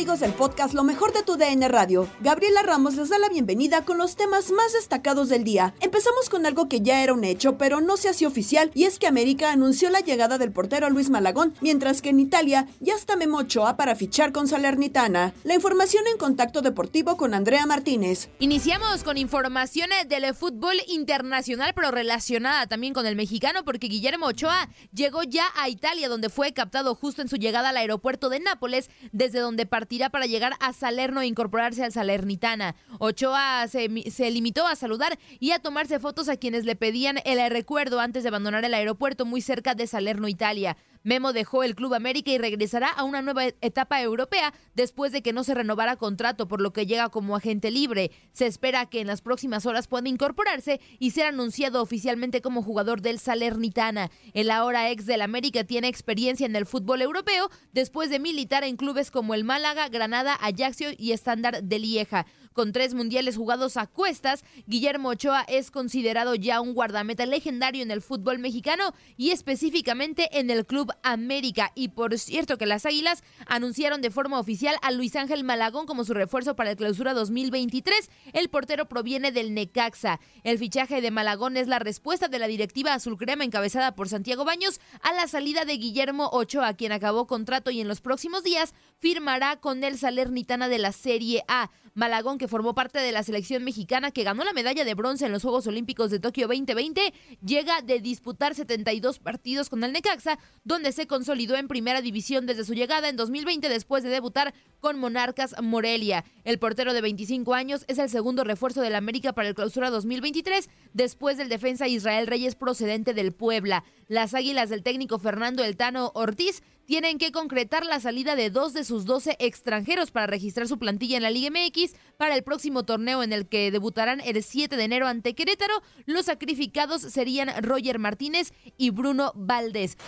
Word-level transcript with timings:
Amigos 0.00 0.20
del 0.20 0.32
podcast 0.32 0.72
Lo 0.72 0.82
mejor 0.82 1.12
de 1.12 1.22
tu 1.22 1.36
DN 1.36 1.68
Radio. 1.68 2.08
Gabriela 2.20 2.62
Ramos 2.62 2.94
les 2.94 3.10
da 3.10 3.18
la 3.18 3.28
bienvenida 3.28 3.84
con 3.84 3.98
los 3.98 4.16
temas 4.16 4.50
más 4.50 4.72
destacados 4.72 5.28
del 5.28 5.44
día. 5.44 5.74
Empezamos 5.80 6.30
con 6.30 6.46
algo 6.46 6.70
que 6.70 6.80
ya 6.80 7.02
era 7.02 7.12
un 7.12 7.22
hecho, 7.22 7.58
pero 7.58 7.82
no 7.82 7.98
se 7.98 8.08
hacía 8.08 8.26
oficial, 8.26 8.70
y 8.72 8.84
es 8.84 8.98
que 8.98 9.06
América 9.06 9.52
anunció 9.52 9.90
la 9.90 10.00
llegada 10.00 10.38
del 10.38 10.52
portero 10.52 10.88
Luis 10.88 11.10
Malagón, 11.10 11.52
mientras 11.60 12.00
que 12.00 12.08
en 12.08 12.18
Italia 12.18 12.66
ya 12.80 12.94
está 12.94 13.14
Memo 13.14 13.40
Ochoa 13.40 13.76
para 13.76 13.94
fichar 13.94 14.32
con 14.32 14.48
Salernitana. 14.48 15.34
La 15.44 15.54
información 15.54 16.04
en 16.10 16.16
contacto 16.16 16.62
deportivo 16.62 17.18
con 17.18 17.34
Andrea 17.34 17.66
Martínez. 17.66 18.30
Iniciamos 18.38 19.04
con 19.04 19.18
informaciones 19.18 20.08
del 20.08 20.34
fútbol 20.34 20.76
internacional, 20.88 21.74
pero 21.74 21.90
relacionada 21.90 22.66
también 22.66 22.94
con 22.94 23.04
el 23.04 23.16
mexicano, 23.16 23.66
porque 23.66 23.88
Guillermo 23.88 24.28
Ochoa 24.28 24.70
llegó 24.94 25.24
ya 25.24 25.44
a 25.56 25.68
Italia, 25.68 26.08
donde 26.08 26.30
fue 26.30 26.54
captado 26.54 26.94
justo 26.94 27.20
en 27.20 27.28
su 27.28 27.36
llegada 27.36 27.68
al 27.68 27.76
aeropuerto 27.76 28.30
de 28.30 28.40
Nápoles, 28.40 28.88
desde 29.12 29.40
donde 29.40 29.66
para 30.10 30.26
llegar 30.26 30.52
a 30.60 30.72
Salerno 30.72 31.20
e 31.20 31.26
incorporarse 31.26 31.82
al 31.82 31.90
Salernitana. 31.90 32.76
Ochoa 33.00 33.66
se, 33.66 33.88
limitó 34.30 34.66
a 34.66 34.76
saludar 34.76 35.18
y 35.40 35.50
a 35.50 35.58
tomarse 35.58 35.98
fotos 35.98 36.28
a 36.28 36.36
quienes 36.36 36.64
le 36.64 36.76
pedían 36.76 37.18
el 37.24 37.50
recuerdo 37.50 37.98
antes 37.98 38.22
de 38.22 38.28
abandonar 38.28 38.64
el 38.64 38.74
aeropuerto 38.74 39.24
muy 39.26 39.40
cerca 39.40 39.74
de 39.74 39.88
Salerno, 39.88 40.28
Italia. 40.28 40.76
Memo 41.02 41.32
dejó 41.32 41.62
el 41.62 41.74
Club 41.74 41.94
América 41.94 42.30
y 42.30 42.38
regresará 42.38 42.88
a 42.88 43.04
una 43.04 43.22
nueva 43.22 43.46
etapa 43.60 44.02
europea 44.02 44.52
después 44.74 45.12
de 45.12 45.22
que 45.22 45.32
no 45.32 45.44
se 45.44 45.54
renovara 45.54 45.96
contrato, 45.96 46.46
por 46.46 46.60
lo 46.60 46.72
que 46.72 46.86
llega 46.86 47.08
como 47.08 47.36
agente 47.36 47.70
libre. 47.70 48.10
Se 48.32 48.46
espera 48.46 48.86
que 48.86 49.00
en 49.00 49.06
las 49.06 49.22
próximas 49.22 49.66
horas 49.66 49.88
pueda 49.88 50.08
incorporarse 50.08 50.80
y 50.98 51.12
ser 51.12 51.26
anunciado 51.26 51.82
oficialmente 51.82 52.42
como 52.42 52.62
jugador 52.62 53.00
del 53.00 53.18
Salernitana. 53.18 54.10
El 54.34 54.50
ahora 54.50 54.90
ex 54.90 55.06
del 55.06 55.22
América 55.22 55.64
tiene 55.64 55.88
experiencia 55.88 56.46
en 56.46 56.56
el 56.56 56.66
fútbol 56.66 57.02
europeo 57.02 57.50
después 57.72 58.10
de 58.10 58.18
militar 58.18 58.64
en 58.64 58.76
clubes 58.76 59.10
como 59.10 59.34
el 59.34 59.44
Málaga, 59.44 59.88
Granada, 59.88 60.34
Ajaxio 60.34 60.90
y 60.96 61.12
Estándar 61.12 61.62
de 61.62 61.78
Lieja. 61.78 62.26
Con 62.52 62.72
tres 62.72 62.94
mundiales 62.94 63.36
jugados 63.36 63.76
a 63.76 63.86
cuestas, 63.86 64.44
Guillermo 64.66 65.10
Ochoa 65.10 65.42
es 65.46 65.70
considerado 65.70 66.34
ya 66.34 66.60
un 66.60 66.74
guardameta 66.74 67.24
legendario 67.24 67.80
en 67.80 67.92
el 67.92 68.02
fútbol 68.02 68.40
mexicano 68.40 68.92
y 69.16 69.30
específicamente 69.30 70.28
en 70.32 70.50
el 70.50 70.66
Club 70.66 70.92
América. 71.04 71.70
Y 71.76 71.90
por 71.90 72.18
cierto 72.18 72.58
que 72.58 72.66
las 72.66 72.86
Águilas 72.86 73.22
anunciaron 73.46 74.02
de 74.02 74.10
forma 74.10 74.40
oficial 74.40 74.74
a 74.82 74.90
Luis 74.90 75.14
Ángel 75.14 75.44
Malagón 75.44 75.86
como 75.86 76.02
su 76.02 76.12
refuerzo 76.12 76.56
para 76.56 76.72
el 76.72 76.76
clausura 76.76 77.14
2023. 77.14 78.10
El 78.32 78.48
portero 78.48 78.88
proviene 78.88 79.30
del 79.30 79.54
Necaxa. 79.54 80.18
El 80.42 80.58
fichaje 80.58 81.00
de 81.00 81.12
Malagón 81.12 81.56
es 81.56 81.68
la 81.68 81.78
respuesta 81.78 82.26
de 82.26 82.40
la 82.40 82.48
directiva 82.48 82.94
azul 82.94 83.16
crema 83.16 83.44
encabezada 83.44 83.94
por 83.94 84.08
Santiago 84.08 84.44
Baños 84.44 84.80
a 85.02 85.12
la 85.12 85.28
salida 85.28 85.64
de 85.64 85.76
Guillermo 85.76 86.28
Ochoa, 86.32 86.74
quien 86.74 86.90
acabó 86.90 87.28
contrato 87.28 87.70
y 87.70 87.80
en 87.80 87.86
los 87.86 88.00
próximos 88.00 88.42
días 88.42 88.74
firmará 88.98 89.60
con 89.60 89.84
el 89.84 89.98
Salernitana 89.98 90.68
de 90.68 90.78
la 90.78 90.90
Serie 90.90 91.44
A. 91.46 91.70
Malagón, 91.94 92.38
que 92.38 92.48
formó 92.48 92.74
parte 92.74 92.98
de 92.98 93.12
la 93.12 93.22
selección 93.22 93.64
mexicana 93.64 94.10
que 94.10 94.24
ganó 94.24 94.44
la 94.44 94.52
medalla 94.52 94.84
de 94.84 94.94
bronce 94.94 95.26
en 95.26 95.32
los 95.32 95.42
Juegos 95.42 95.66
Olímpicos 95.66 96.10
de 96.10 96.20
Tokio 96.20 96.46
2020, 96.46 97.12
llega 97.44 97.82
de 97.82 98.00
disputar 98.00 98.54
72 98.54 99.18
partidos 99.18 99.68
con 99.68 99.82
el 99.84 99.92
Necaxa, 99.92 100.38
donde 100.64 100.92
se 100.92 101.06
consolidó 101.06 101.56
en 101.56 101.68
primera 101.68 102.00
división 102.00 102.46
desde 102.46 102.64
su 102.64 102.74
llegada 102.74 103.08
en 103.08 103.16
2020 103.16 103.68
después 103.68 104.02
de 104.02 104.10
debutar 104.10 104.54
con 104.80 104.98
Monarcas 104.98 105.54
Morelia. 105.62 106.24
El 106.44 106.58
portero 106.58 106.92
de 106.92 107.00
25 107.00 107.54
años 107.54 107.84
es 107.88 107.98
el 107.98 108.08
segundo 108.08 108.44
refuerzo 108.44 108.80
del 108.80 108.94
América 108.94 109.32
para 109.32 109.48
el 109.48 109.54
clausura 109.54 109.90
2023, 109.90 110.68
después 110.92 111.36
del 111.36 111.48
defensa 111.48 111.88
Israel 111.88 112.26
Reyes 112.26 112.54
procedente 112.54 113.14
del 113.14 113.32
Puebla. 113.32 113.84
Las 114.08 114.34
águilas 114.34 114.70
del 114.70 114.82
técnico 114.82 115.18
Fernando 115.18 115.62
Eltano 115.62 116.10
Ortiz 116.14 116.62
tienen 116.90 117.18
que 117.18 117.30
concretar 117.30 117.86
la 117.86 118.00
salida 118.00 118.34
de 118.34 118.50
dos 118.50 118.72
de 118.72 118.82
sus 118.82 119.04
12 119.04 119.36
extranjeros 119.38 120.10
para 120.10 120.26
registrar 120.26 120.66
su 120.66 120.76
plantilla 120.76 121.16
en 121.16 121.22
la 121.22 121.30
Liga 121.30 121.48
MX 121.48 121.94
para 122.16 122.34
el 122.34 122.42
próximo 122.42 122.82
torneo 122.82 123.22
en 123.22 123.32
el 123.32 123.46
que 123.46 123.70
debutarán 123.70 124.20
el 124.20 124.42
7 124.42 124.76
de 124.76 124.82
enero 124.82 125.06
ante 125.06 125.36
Querétaro. 125.36 125.82
Los 126.06 126.26
sacrificados 126.26 127.02
serían 127.02 127.48
Roger 127.62 128.00
Martínez 128.00 128.52
y 128.76 128.90
Bruno 128.90 129.30
Valdés. 129.36 129.98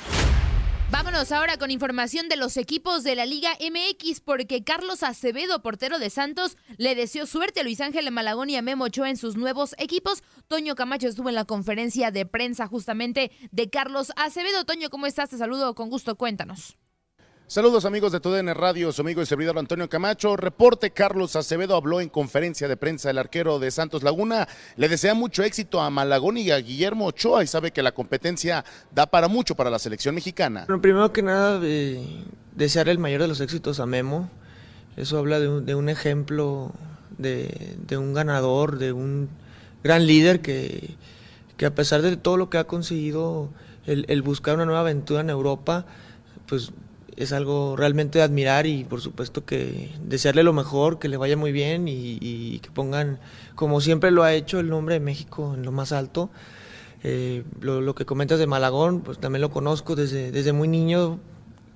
Vámonos 0.92 1.32
ahora 1.32 1.56
con 1.56 1.70
información 1.70 2.28
de 2.28 2.36
los 2.36 2.58
equipos 2.58 3.02
de 3.02 3.16
la 3.16 3.24
Liga 3.24 3.56
MX 3.58 4.20
porque 4.20 4.62
Carlos 4.62 5.02
Acevedo, 5.02 5.62
portero 5.62 5.98
de 5.98 6.10
Santos, 6.10 6.58
le 6.76 6.94
deseó 6.94 7.24
suerte 7.24 7.60
a 7.60 7.62
Luis 7.62 7.80
Ángel 7.80 8.10
Malagón 8.10 8.50
y 8.50 8.56
a 8.56 8.62
Memo 8.62 8.84
Ochoa 8.84 9.08
en 9.08 9.16
sus 9.16 9.34
nuevos 9.34 9.74
equipos. 9.78 10.22
Toño 10.48 10.74
Camacho 10.74 11.08
estuvo 11.08 11.30
en 11.30 11.34
la 11.34 11.46
conferencia 11.46 12.10
de 12.10 12.26
prensa 12.26 12.66
justamente 12.66 13.32
de 13.52 13.70
Carlos 13.70 14.12
Acevedo. 14.16 14.66
Toño, 14.66 14.90
¿cómo 14.90 15.06
estás? 15.06 15.30
Te 15.30 15.38
saludo 15.38 15.74
con 15.74 15.88
gusto, 15.88 16.16
cuéntanos. 16.16 16.76
Saludos 17.46 17.84
amigos 17.84 18.12
de 18.12 18.20
TUDN 18.20 18.54
Radio, 18.54 18.92
su 18.92 19.02
amigo 19.02 19.20
y 19.20 19.26
servidor 19.26 19.58
Antonio 19.58 19.86
Camacho. 19.88 20.36
Reporte 20.36 20.90
Carlos 20.90 21.36
Acevedo 21.36 21.76
habló 21.76 22.00
en 22.00 22.08
conferencia 22.08 22.66
de 22.66 22.78
prensa 22.78 23.10
el 23.10 23.18
arquero 23.18 23.58
de 23.58 23.70
Santos 23.70 24.02
Laguna. 24.02 24.48
Le 24.76 24.88
desea 24.88 25.12
mucho 25.12 25.42
éxito 25.42 25.82
a 25.82 25.90
Malagón 25.90 26.38
y 26.38 26.50
a 26.50 26.56
Guillermo 26.56 27.06
Ochoa 27.06 27.44
y 27.44 27.46
sabe 27.46 27.70
que 27.70 27.82
la 27.82 27.92
competencia 27.92 28.64
da 28.90 29.06
para 29.06 29.28
mucho 29.28 29.54
para 29.54 29.68
la 29.68 29.78
selección 29.78 30.14
mexicana. 30.14 30.64
Bueno, 30.66 30.80
primero 30.80 31.12
que 31.12 31.22
nada, 31.22 31.60
eh, 31.62 32.24
desearle 32.56 32.92
el 32.92 32.98
mayor 32.98 33.20
de 33.20 33.28
los 33.28 33.40
éxitos 33.40 33.80
a 33.80 33.86
Memo. 33.86 34.30
Eso 34.96 35.18
habla 35.18 35.38
de 35.38 35.74
un, 35.74 35.88
ejemplo 35.90 36.72
de, 37.18 37.76
un 37.90 38.14
ganador, 38.14 38.78
de 38.78 38.92
un 38.92 39.28
gran 39.84 40.06
líder 40.06 40.40
que, 40.40 40.96
que, 41.58 41.66
a 41.66 41.74
pesar 41.74 42.00
de 42.00 42.16
todo 42.16 42.38
lo 42.38 42.48
que 42.48 42.56
ha 42.56 42.64
conseguido, 42.64 43.50
el 43.84 44.22
buscar 44.22 44.54
una 44.54 44.64
nueva 44.64 44.80
aventura 44.80 45.20
en 45.20 45.30
Europa, 45.30 45.84
pues 46.46 46.72
es 47.16 47.32
algo 47.32 47.76
realmente 47.76 48.18
de 48.18 48.24
admirar 48.24 48.66
y 48.66 48.84
por 48.84 49.00
supuesto 49.00 49.44
que 49.44 49.90
desearle 50.02 50.42
lo 50.42 50.52
mejor, 50.52 50.98
que 50.98 51.08
le 51.08 51.16
vaya 51.16 51.36
muy 51.36 51.52
bien 51.52 51.86
y, 51.88 52.58
que 52.60 52.70
pongan, 52.70 53.18
como 53.54 53.80
siempre 53.80 54.10
lo 54.10 54.22
ha 54.22 54.32
hecho, 54.34 54.60
el 54.60 54.68
nombre 54.68 54.94
de 54.94 55.00
México 55.00 55.54
en 55.54 55.64
lo 55.64 55.72
más 55.72 55.92
alto. 55.92 56.30
Eh, 57.04 57.42
lo, 57.60 57.80
lo, 57.80 57.94
que 57.94 58.04
comentas 58.04 58.38
de 58.38 58.46
Malagón, 58.46 59.00
pues 59.00 59.18
también 59.18 59.40
lo 59.40 59.50
conozco 59.50 59.96
desde, 59.96 60.30
desde 60.30 60.52
muy 60.52 60.68
niño, 60.68 61.18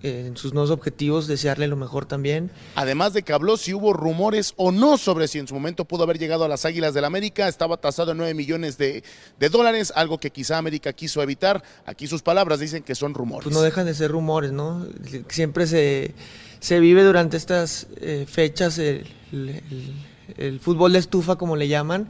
en 0.03 0.37
sus 0.37 0.53
nuevos 0.53 0.71
objetivos, 0.71 1.27
desearle 1.27 1.67
lo 1.67 1.77
mejor 1.77 2.07
también. 2.07 2.51
Además 2.75 3.13
de 3.13 3.23
que 3.23 3.33
habló 3.33 3.57
si 3.57 3.75
hubo 3.75 3.93
rumores 3.93 4.53
o 4.57 4.73
no 4.73 4.99
sobre 4.99 5.27
si 5.27 5.39
en 5.39 5.49
su 5.49 5.55
momento 5.55 5.85
pudo 5.85 6.03
haber 6.03 6.19
llegado 6.19 6.45
a 6.45 6.49
las 6.49 6.65
Águilas 6.65 6.95
del 6.95 7.03
la 7.03 7.07
América, 7.07 7.49
estaba 7.49 7.77
tasado 7.77 8.13
en 8.13 8.19
9 8.19 8.35
millones 8.35 8.79
de, 8.79 9.03
de, 9.39 9.49
dólares, 9.49 9.93
algo 9.97 10.19
que 10.19 10.31
quizá 10.31 10.59
América 10.59 10.93
quiso 10.93 11.23
evitar. 11.23 11.63
Aquí 11.87 12.07
sus 12.07 12.23
palabras 12.23 12.61
dicen 12.61 12.83
que 12.83 12.95
son 12.95 13.15
rumores. 13.15 13.45
Pues 13.45 13.55
no 13.55 13.63
dejan 13.63 13.87
de 13.87 13.95
ser 13.95 14.11
rumores, 14.11 14.53
¿no? 14.53 14.87
Siempre 15.29 15.67
se, 15.67 16.15
se 16.61 16.81
vive 16.81 17.03
durante 17.03 17.37
estas 17.37 17.87
eh, 18.01 18.27
fechas 18.29 18.79
el, 18.79 19.07
el, 19.33 19.95
el, 20.37 20.61
fútbol 20.61 20.93
de 20.93 20.99
estufa, 20.99 21.37
como 21.37 21.57
le 21.57 21.69
llaman. 21.69 22.09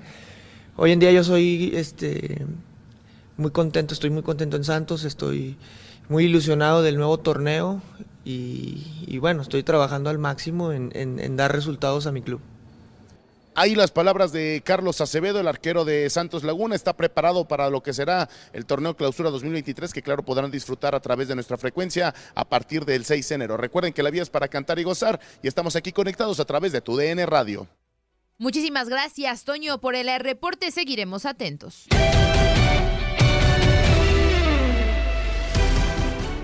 Hoy 0.76 0.92
en 0.92 0.98
día 0.98 1.12
yo 1.12 1.24
soy 1.24 1.72
este, 1.74 2.44
muy 3.36 3.50
contento, 3.50 3.94
estoy 3.94 4.10
muy 4.10 4.22
contento 4.22 4.56
en 4.56 4.64
Santos, 4.64 5.04
estoy 5.04 5.56
muy 6.08 6.24
ilusionado 6.24 6.82
del 6.82 6.96
nuevo 6.96 7.18
torneo 7.18 7.82
y, 8.24 9.04
y 9.06 9.18
bueno, 9.18 9.42
estoy 9.42 9.62
trabajando 9.62 10.10
al 10.10 10.18
máximo 10.18 10.72
en, 10.72 10.90
en, 10.94 11.20
en, 11.20 11.36
dar 11.36 11.52
resultados 11.52 12.06
a 12.06 12.12
mi 12.12 12.22
club. 12.22 12.40
Ahí 13.54 13.74
las 13.74 13.90
palabras 13.90 14.32
de 14.32 14.60
Carlos 14.62 15.00
Acevedo, 15.00 15.40
el 15.40 15.48
arquero 15.48 15.86
de 15.86 16.10
Santos 16.10 16.44
Laguna, 16.44 16.74
está 16.74 16.94
preparado 16.94 17.46
para 17.46 17.70
lo 17.70 17.82
que 17.82 17.94
será 17.94 18.28
el 18.52 18.66
torneo 18.66 18.94
Clausura 18.94 19.30
2023, 19.30 19.94
que 19.94 20.02
claro 20.02 20.22
podrán 20.22 20.50
disfrutar 20.50 20.94
a 20.94 21.00
través 21.00 21.28
de 21.28 21.34
nuestra 21.34 21.56
frecuencia 21.56 22.14
a 22.34 22.44
partir 22.44 22.84
del 22.84 23.06
6 23.06 23.26
de 23.26 23.34
enero. 23.34 23.56
Recuerden 23.56 23.94
que 23.94 24.02
la 24.02 24.10
vía 24.10 24.22
es 24.22 24.28
para 24.28 24.48
cantar 24.48 24.78
y 24.78 24.82
gozar 24.82 25.18
y 25.42 25.48
estamos 25.48 25.74
aquí 25.74 25.90
conectados 25.90 26.38
a 26.38 26.44
través 26.44 26.72
de 26.72 26.82
tu 26.82 26.96
DN 26.96 27.24
Radio. 27.24 27.66
Muchísimas 28.36 28.90
gracias, 28.90 29.44
Toño, 29.44 29.80
por 29.80 29.94
el 29.94 30.10
reporte. 30.20 30.70
Seguiremos 30.70 31.24
atentos. 31.24 31.86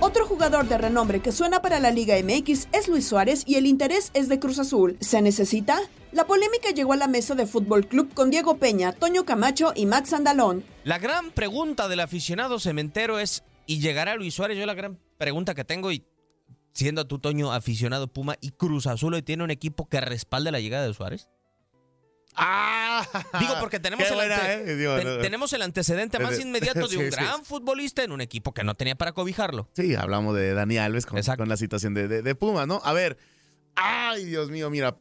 Otro 0.04 0.26
jugador 0.26 0.66
de 0.66 0.78
renombre 0.78 1.20
que 1.20 1.31
suena 1.31 1.62
para 1.62 1.78
la 1.78 1.93
Liga 1.93 2.16
MX 2.20 2.66
es 2.72 2.88
Luis 2.88 3.06
Suárez 3.06 3.44
y 3.46 3.54
el 3.54 3.66
interés 3.66 4.10
es 4.14 4.28
de 4.28 4.40
Cruz 4.40 4.58
Azul. 4.58 4.96
¿Se 4.99 5.22
necesita? 5.22 5.78
La 6.10 6.26
polémica 6.26 6.70
llegó 6.70 6.93
a 6.93 6.96
la 6.96 7.06
mesa 7.06 7.37
de 7.37 7.46
Fútbol 7.46 7.87
Club 7.87 8.12
con 8.12 8.28
Diego 8.28 8.56
Peña, 8.56 8.90
Toño 8.90 9.25
Camacho 9.25 9.72
y 9.76 9.87
Max 9.87 10.12
Andalón. 10.12 10.64
La 10.82 10.99
gran 10.99 11.31
pregunta 11.31 11.87
del 11.87 12.00
aficionado 12.00 12.58
cementero 12.58 13.20
es 13.20 13.44
¿y 13.64 13.78
llegará 13.78 14.16
Luis 14.16 14.34
Suárez? 14.34 14.58
Yo 14.58 14.66
la 14.66 14.75
gran 14.75 14.99
pregunta 15.19 15.54
que 15.54 15.64
tengo 15.64 15.93
y 15.93 16.04
siendo 16.72 17.06
tú 17.06 17.20
Toño 17.20 17.52
aficionado 17.52 18.08
Puma 18.08 18.34
y 18.40 18.50
Cruz 18.50 18.88
Azul 18.88 19.14
hoy 19.14 19.22
tiene 19.22 19.44
un 19.44 19.52
equipo 19.52 19.88
que 19.88 20.00
respalde 20.00 20.50
la 20.50 20.58
llegada 20.58 20.84
de 20.84 20.94
Suárez. 20.94 21.28
Ah, 22.34 23.06
digo 23.38 23.55
porque 23.61 23.79
tenemos, 23.79 24.06
el, 24.08 24.14
buena, 24.14 24.37
ante 24.37 24.73
eh. 24.73 24.76
Digo, 24.76 24.96
ten, 24.96 25.06
no, 25.06 25.17
no. 25.17 25.23
tenemos 25.23 25.52
el 25.52 25.62
antecedente 25.62 26.19
más 26.19 26.37
Sí, 26.37 26.43
inmediato 26.43 26.88
de 26.88 26.96
un 26.96 27.05
sí. 27.05 27.11
gran 27.11 27.44
futbolista 27.44 28.02
en 28.02 28.12
un 28.12 28.20
equipo 28.20 28.55
que 28.55 28.64
no 28.64 28.75
tenía 28.75 28.94
para 28.94 29.12
cobijarlo. 29.12 29.69
Sí, 29.75 29.94
hablamos 29.94 30.34
de 30.34 30.55
Dani 30.55 30.79
Alves 30.79 31.05
con, 31.05 31.20
con 31.23 31.49
la 31.49 31.56
situación 31.56 31.93
de, 31.94 32.08
de, 32.08 32.23
de 32.23 32.34
Pumas, 32.34 32.67
¿no? 32.67 32.81
A 32.84 32.93
ver, 32.94 33.19
ay, 33.75 34.25
Dios 34.25 34.50
mío, 34.50 34.70
mira. 34.70 34.96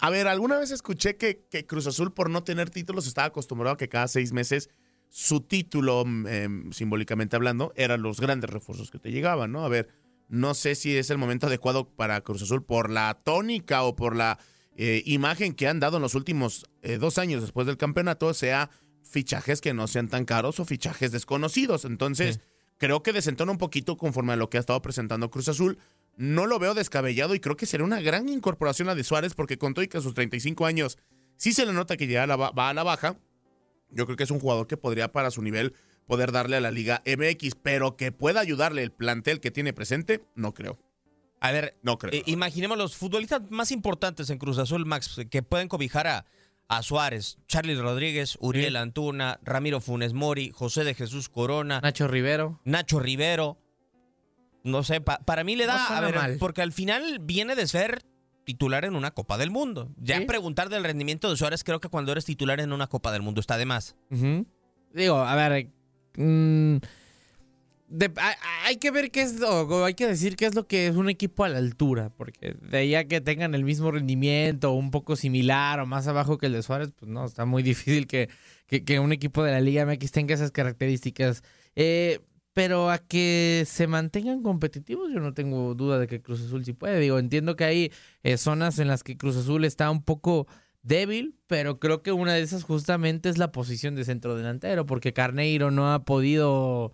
A 0.00 0.08
ver, 0.08 0.28
alguna 0.28 0.58
vez 0.58 0.70
escuché 0.70 1.16
que, 1.16 1.44
que 1.50 1.66
Cruz 1.66 1.86
Azul, 1.86 2.14
por 2.14 2.30
no 2.30 2.44
tener 2.44 2.70
títulos, 2.70 3.06
estaba 3.06 3.26
acostumbrado 3.26 3.74
a 3.74 3.76
que 3.76 3.88
cada 3.88 4.08
seis 4.08 4.32
meses 4.32 4.70
su 5.10 5.40
título, 5.42 6.04
eh, 6.26 6.48
simbólicamente 6.70 7.36
hablando, 7.36 7.72
eran 7.76 8.00
los 8.02 8.18
grandes 8.18 8.48
refuerzos 8.48 8.90
que 8.90 8.98
te 8.98 9.10
llegaban, 9.10 9.52
¿no? 9.52 9.64
A 9.64 9.68
ver, 9.68 9.88
no 10.28 10.54
sé 10.54 10.74
si 10.74 10.96
es 10.96 11.10
el 11.10 11.18
momento 11.18 11.48
adecuado 11.48 11.86
para 11.90 12.22
Cruz 12.22 12.40
Azul 12.42 12.64
por 12.64 12.88
la 12.88 13.20
tónica 13.22 13.82
o 13.82 13.94
por 13.94 14.16
la 14.16 14.38
eh, 14.76 15.02
imagen 15.06 15.54
que 15.54 15.68
han 15.68 15.80
dado 15.80 15.96
en 15.98 16.02
los 16.02 16.14
últimos 16.14 16.66
eh, 16.82 16.98
dos 16.98 17.18
años 17.18 17.42
después 17.42 17.66
del 17.66 17.76
campeonato, 17.76 18.32
sea 18.34 18.70
fichajes 19.02 19.60
que 19.60 19.74
no 19.74 19.86
sean 19.88 20.08
tan 20.08 20.24
caros 20.24 20.58
o 20.60 20.64
fichajes 20.64 21.12
desconocidos. 21.12 21.84
Entonces, 21.84 22.36
Sí. 22.36 22.40
creo 22.78 23.02
que 23.02 23.12
desentona 23.12 23.52
un 23.52 23.58
poquito 23.58 23.96
conforme 23.96 24.32
a 24.32 24.36
lo 24.36 24.48
que 24.48 24.56
ha 24.56 24.60
estado 24.60 24.80
presentando 24.82 25.30
Cruz 25.30 25.48
Azul. 25.48 25.78
No 26.16 26.46
lo 26.46 26.58
veo 26.58 26.74
descabellado 26.74 27.34
y 27.34 27.40
creo 27.40 27.56
que 27.56 27.66
será 27.66 27.84
una 27.84 28.00
gran 28.00 28.28
incorporación 28.28 28.86
la 28.86 28.94
de 28.94 29.04
Suárez 29.04 29.34
porque 29.34 29.58
con 29.58 29.74
todo 29.74 29.82
y 29.84 29.88
que 29.88 29.98
a 29.98 30.02
sus 30.02 30.14
35 30.14 30.66
años 30.66 30.98
sí 31.36 31.52
se 31.52 31.64
le 31.66 31.72
nota 31.72 31.96
que 31.96 32.06
ya 32.06 32.24
va 32.26 32.68
a 32.68 32.74
la 32.74 32.82
baja. 32.82 33.16
Yo 33.90 34.06
creo 34.06 34.16
que 34.16 34.24
es 34.24 34.30
un 34.30 34.40
jugador 34.40 34.66
que 34.66 34.76
podría 34.76 35.12
para 35.12 35.30
su 35.30 35.42
nivel 35.42 35.74
poder 36.06 36.32
darle 36.32 36.56
a 36.56 36.60
la 36.60 36.70
Liga 36.70 37.02
MX, 37.06 37.54
pero 37.62 37.96
que 37.96 38.10
pueda 38.12 38.40
ayudarle 38.40 38.82
el 38.82 38.90
plantel 38.92 39.40
que 39.40 39.50
tiene 39.50 39.72
presente, 39.72 40.24
no 40.34 40.52
creo. 40.54 40.78
A 41.42 41.50
ver, 41.52 41.76
No 41.82 41.98
creo. 41.98 42.12
eh, 42.12 42.22
imaginemos 42.26 42.78
los 42.78 42.96
futbolistas 42.96 43.42
más 43.50 43.72
importantes 43.72 44.30
en 44.30 44.38
Cruz 44.38 44.58
Azul, 44.58 44.86
Max, 44.86 45.20
que 45.30 45.42
pueden 45.42 45.66
cobijar 45.68 46.06
a, 46.06 46.24
a 46.68 46.82
Suárez, 46.82 47.38
Charlie 47.48 47.74
Rodríguez, 47.74 48.38
Uriel 48.40 48.76
Antuna, 48.76 49.40
Ramiro 49.42 49.80
Funes 49.80 50.12
Mori, 50.12 50.52
José 50.54 50.84
de 50.84 50.94
Jesús 50.94 51.28
Corona, 51.28 51.80
Nacho 51.82 52.06
Rivero. 52.06 52.60
Nacho 52.64 53.00
Rivero. 53.00 53.58
No 54.64 54.84
sé, 54.84 55.00
pa- 55.00 55.18
para 55.18 55.42
mí 55.42 55.56
le 55.56 55.66
da, 55.66 55.88
No 55.88 55.96
a 55.96 56.00
ver, 56.00 56.14
mal. 56.14 56.36
porque 56.38 56.62
al 56.62 56.72
final 56.72 57.18
viene 57.20 57.56
de 57.56 57.66
ser 57.66 58.04
titular 58.44 58.84
en 58.84 58.94
una 58.94 59.10
Copa 59.10 59.36
del 59.36 59.50
Mundo. 59.50 59.90
Ya 59.96 60.18
Sí. 60.18 60.24
preguntar 60.26 60.68
del 60.68 60.84
rendimiento 60.84 61.28
de 61.28 61.36
Suárez, 61.36 61.64
creo 61.64 61.80
que 61.80 61.88
cuando 61.88 62.12
eres 62.12 62.24
titular 62.24 62.60
en 62.60 62.72
una 62.72 62.86
Copa 62.86 63.10
del 63.10 63.22
Mundo 63.22 63.40
está 63.40 63.56
de 63.58 63.66
más. 63.66 63.96
Digo, 64.94 65.16
a 65.18 65.34
ver. 65.34 65.68
mm, 66.16 66.76
hay, 68.64 68.76
que 68.76 68.90
ver 68.90 69.10
qué 69.10 69.22
es 69.22 69.40
o 69.42 69.84
hay 69.84 69.94
que 69.94 70.06
decir 70.06 70.36
qué 70.36 70.46
es 70.46 70.54
lo 70.54 70.66
que 70.66 70.86
es 70.86 70.96
un 70.96 71.08
equipo 71.08 71.44
a 71.44 71.48
la 71.48 71.58
altura, 71.58 72.10
porque 72.10 72.54
de 72.60 72.78
ahí 72.78 73.06
que 73.06 73.20
tengan 73.20 73.54
el 73.54 73.64
mismo 73.64 73.90
rendimiento, 73.90 74.72
un 74.72 74.90
poco 74.90 75.16
similar 75.16 75.80
o 75.80 75.86
más 75.86 76.06
abajo 76.06 76.38
que 76.38 76.46
el 76.46 76.52
de 76.52 76.62
Suárez, 76.62 76.92
pues 76.96 77.10
no, 77.10 77.24
está 77.24 77.44
muy 77.44 77.62
difícil 77.62 78.06
que, 78.06 78.28
que, 78.66 78.84
que 78.84 79.00
un 79.00 79.12
equipo 79.12 79.42
de 79.42 79.52
la 79.52 79.60
Liga 79.60 79.86
MX 79.86 80.12
tenga 80.12 80.34
esas 80.34 80.50
características. 80.50 81.42
Eh, 81.76 82.20
pero 82.54 82.90
a 82.90 82.98
que 82.98 83.64
se 83.66 83.86
mantengan 83.86 84.42
competitivos, 84.42 85.10
yo 85.12 85.20
no 85.20 85.32
tengo 85.32 85.74
duda 85.74 85.98
de 85.98 86.06
que 86.06 86.20
Cruz 86.20 86.42
Azul 86.42 86.64
sí 86.64 86.74
puede. 86.74 87.00
Digo, 87.00 87.18
entiendo 87.18 87.56
que 87.56 87.64
hay 87.64 87.92
eh, 88.22 88.36
zonas 88.36 88.78
en 88.78 88.88
las 88.88 89.02
que 89.02 89.16
Cruz 89.16 89.36
Azul 89.36 89.64
está 89.64 89.90
un 89.90 90.02
poco 90.02 90.46
débil, 90.82 91.36
pero 91.46 91.78
creo 91.78 92.02
que 92.02 92.12
una 92.12 92.34
de 92.34 92.42
esas 92.42 92.64
justamente 92.64 93.28
es 93.28 93.38
la 93.38 93.52
posición 93.52 93.94
de 93.94 94.04
centro 94.04 94.36
delantero, 94.36 94.84
porque 94.84 95.12
Carneiro 95.12 95.70
no 95.70 95.92
ha 95.92 96.04
podido, 96.04 96.92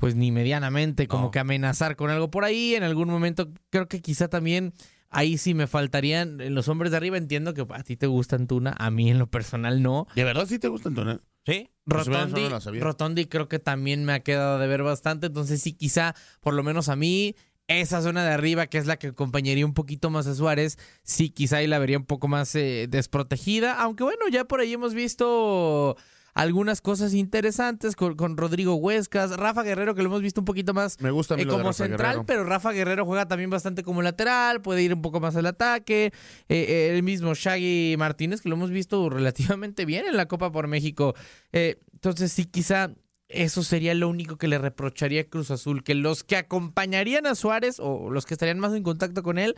pues 0.00 0.14
ni 0.16 0.32
medianamente, 0.32 1.06
como 1.06 1.24
No. 1.24 1.30
que 1.30 1.38
amenazar 1.40 1.94
con 1.94 2.08
algo 2.08 2.30
por 2.30 2.44
ahí. 2.46 2.74
En 2.74 2.82
algún 2.84 3.08
momento 3.10 3.50
creo 3.68 3.86
que 3.86 4.00
quizá 4.00 4.28
también 4.28 4.72
ahí 5.10 5.36
sí 5.36 5.52
me 5.52 5.66
faltarían 5.66 6.40
en 6.40 6.54
los 6.54 6.68
hombres 6.68 6.90
de 6.90 6.96
arriba. 6.96 7.18
Entiendo 7.18 7.52
que 7.52 7.66
a 7.68 7.82
ti 7.82 7.98
te 7.98 8.06
gusta 8.06 8.36
Antuna, 8.36 8.74
a 8.78 8.90
mí 8.90 9.10
en 9.10 9.18
lo 9.18 9.26
personal 9.26 9.82
no. 9.82 10.06
¿De 10.14 10.24
verdad 10.24 10.46
sí 10.46 10.58
te 10.58 10.68
gusta 10.68 10.88
Antonio? 10.88 11.20
¿Sí? 11.44 11.68
Pues, 11.84 12.06
Rotondi, 12.06 12.48
no. 12.48 12.80
Rotondi 12.80 13.26
creo 13.26 13.46
que 13.48 13.58
también 13.58 14.06
me 14.06 14.14
ha 14.14 14.20
quedado 14.20 14.58
de 14.58 14.66
ver 14.66 14.82
bastante, 14.82 15.26
entonces 15.26 15.60
sí, 15.60 15.74
quizá, 15.74 16.14
por 16.40 16.54
lo 16.54 16.62
menos 16.62 16.88
a 16.88 16.96
mí, 16.96 17.34
esa 17.68 18.00
zona 18.00 18.24
de 18.24 18.30
arriba, 18.32 18.68
que 18.68 18.78
es 18.78 18.86
la 18.86 18.96
que 18.98 19.08
acompañaría 19.08 19.66
un 19.66 19.74
poquito 19.74 20.08
más 20.08 20.26
a 20.26 20.34
Suárez, 20.34 20.78
sí, 21.02 21.28
quizá 21.30 21.58
ahí 21.58 21.66
la 21.66 21.78
vería 21.78 21.98
un 21.98 22.06
poco 22.06 22.26
más 22.26 22.54
eh, 22.54 22.86
desprotegida, 22.88 23.80
aunque 23.82 24.02
bueno, 24.04 24.28
ya 24.30 24.44
por 24.46 24.60
ahí 24.60 24.72
hemos 24.72 24.94
visto 24.94 25.96
algunas 26.34 26.80
cosas 26.80 27.14
interesantes 27.14 27.96
con, 27.96 28.14
con 28.16 28.36
Rodrigo 28.36 28.74
Huescas, 28.74 29.36
Rafa 29.36 29.62
Guerrero, 29.62 29.94
que 29.94 30.02
lo 30.02 30.08
hemos 30.08 30.22
visto 30.22 30.40
un 30.40 30.44
poquito 30.44 30.74
más 30.74 31.00
Me 31.00 31.10
gusta 31.10 31.34
eh, 31.34 31.46
como 31.46 31.58
Rafa 31.58 31.72
central, 31.72 31.98
Guerrero. 31.98 32.26
pero 32.26 32.44
Rafa 32.44 32.72
Guerrero 32.72 33.04
juega 33.04 33.26
también 33.28 33.50
bastante 33.50 33.82
como 33.82 34.02
lateral, 34.02 34.62
puede 34.62 34.82
ir 34.82 34.94
un 34.94 35.02
poco 35.02 35.20
más 35.20 35.36
al 35.36 35.46
ataque. 35.46 36.12
Eh, 36.48 36.66
eh, 36.68 36.94
el 36.94 37.02
mismo 37.02 37.34
Shaggy 37.34 37.96
Martínez, 37.98 38.40
que 38.40 38.48
lo 38.48 38.56
hemos 38.56 38.70
visto 38.70 39.08
relativamente 39.10 39.84
bien 39.84 40.06
en 40.06 40.16
la 40.16 40.26
Copa 40.26 40.52
por 40.52 40.68
México. 40.68 41.14
Eh, 41.52 41.80
entonces, 41.92 42.32
sí, 42.32 42.44
quizá 42.44 42.94
eso 43.28 43.62
sería 43.62 43.94
lo 43.94 44.08
único 44.08 44.36
que 44.36 44.48
le 44.48 44.58
reprocharía 44.58 45.22
a 45.22 45.24
Cruz 45.24 45.50
Azul, 45.50 45.84
que 45.84 45.94
los 45.94 46.24
que 46.24 46.36
acompañarían 46.36 47.26
a 47.26 47.34
Suárez 47.34 47.76
o 47.78 48.10
los 48.10 48.26
que 48.26 48.34
estarían 48.34 48.58
más 48.58 48.74
en 48.74 48.82
contacto 48.82 49.22
con 49.22 49.38
él 49.38 49.54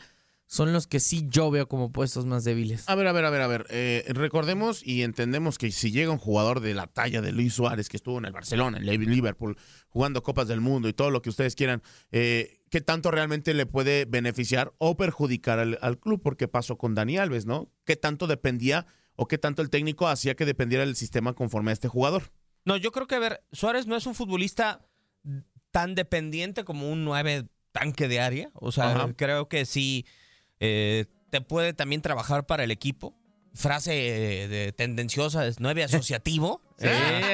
son 0.53 0.75
los 0.75 0.87
que 0.87 1.01
sí 1.01 1.25
yo 1.31 1.51
veo 1.51 1.67
como 1.67 1.93
puestos 1.93 2.27
más 2.27 2.45
débiles. 2.45 2.87
A 2.87 2.95
ver, 2.95 3.07
a 3.07 3.13
ver, 3.13 3.25
a 3.25 3.31
ver, 3.31 3.41
a 3.41 3.47
ver. 3.47 3.67
Eh, 3.71 4.05
recordemos 4.09 4.87
y 4.87 5.03
entendemos 5.03 5.57
que 5.57 5.73
si 5.73 5.91
llega 5.91 6.13
un 6.13 6.19
jugador 6.19 6.61
de 6.61 6.75
la 6.75 6.89
talla 6.89 7.23
de 7.23 7.33
Luis 7.33 7.55
Suárez, 7.55 7.89
que 7.89 7.97
estuvo 7.97 8.19
en 8.19 8.27
el 8.27 8.33
Barcelona, 8.33 8.77
en 8.77 8.87
el 8.87 9.01
Liverpool, 9.01 9.57
jugando 9.89 10.23
Copas 10.23 10.49
del 10.49 10.61
Mundo 10.61 10.91
y 10.91 10.93
todo 10.93 11.11
lo 11.11 11.23
que 11.23 11.31
ustedes 11.31 11.55
quieran, 11.55 11.83
eh, 12.11 12.61
qué 12.69 12.83
tanto 12.83 13.11
realmente 13.11 13.55
le 13.55 13.65
puede 13.65 14.05
beneficiar 14.05 14.75
o 14.77 14.95
perjudicar 14.99 15.59
al, 15.59 15.79
al 15.81 15.99
club, 15.99 16.21
porque 16.23 16.49
pasó 16.49 16.77
con 16.77 16.95
Dani 16.95 17.17
Alves, 17.17 17.47
¿no? 17.47 17.73
¿Qué 17.87 17.97
tanto 17.97 18.27
dependía 18.27 18.85
o 19.17 19.29
qué 19.29 19.39
tanto 19.39 19.63
el 19.63 19.71
técnico 19.71 20.07
hacía 20.07 20.35
que 20.35 20.45
dependiera 20.45 20.85
del 20.85 20.97
sistema 20.97 21.33
conforme 21.33 21.71
a 21.71 21.73
este 21.73 21.89
jugador? 21.89 22.25
No, 22.67 22.77
yo 22.77 22.93
creo 22.93 23.07
que, 23.07 23.15
a 23.15 23.21
ver, 23.21 23.43
Suárez 23.53 23.87
no 23.87 23.97
es 23.97 24.05
un 24.05 24.15
futbolista 24.15 24.87
tan 25.71 25.95
dependiente 25.95 26.65
como 26.65 26.91
un 26.91 27.07
9 27.07 27.49
tanque 27.73 28.07
de 28.07 28.21
área. 28.21 28.51
O 28.53 28.71
sea, 28.71 28.91
Ajá. 28.91 29.15
creo 29.17 29.49
que 29.49 29.65
sí 29.65 30.05
eh, 30.65 31.07
te 31.31 31.41
puede 31.41 31.73
también 31.75 32.01
trabajar 32.03 32.47
para 32.47 32.63
el 32.65 32.71
equipo. 32.71 33.15
Frase 33.55 34.45
eh, 34.45 34.49
de 34.49 34.73
tendenciosa 34.73 35.47
es 35.47 35.61
9 35.61 35.85
asociativo. 35.85 36.63
Sí, 36.79 36.87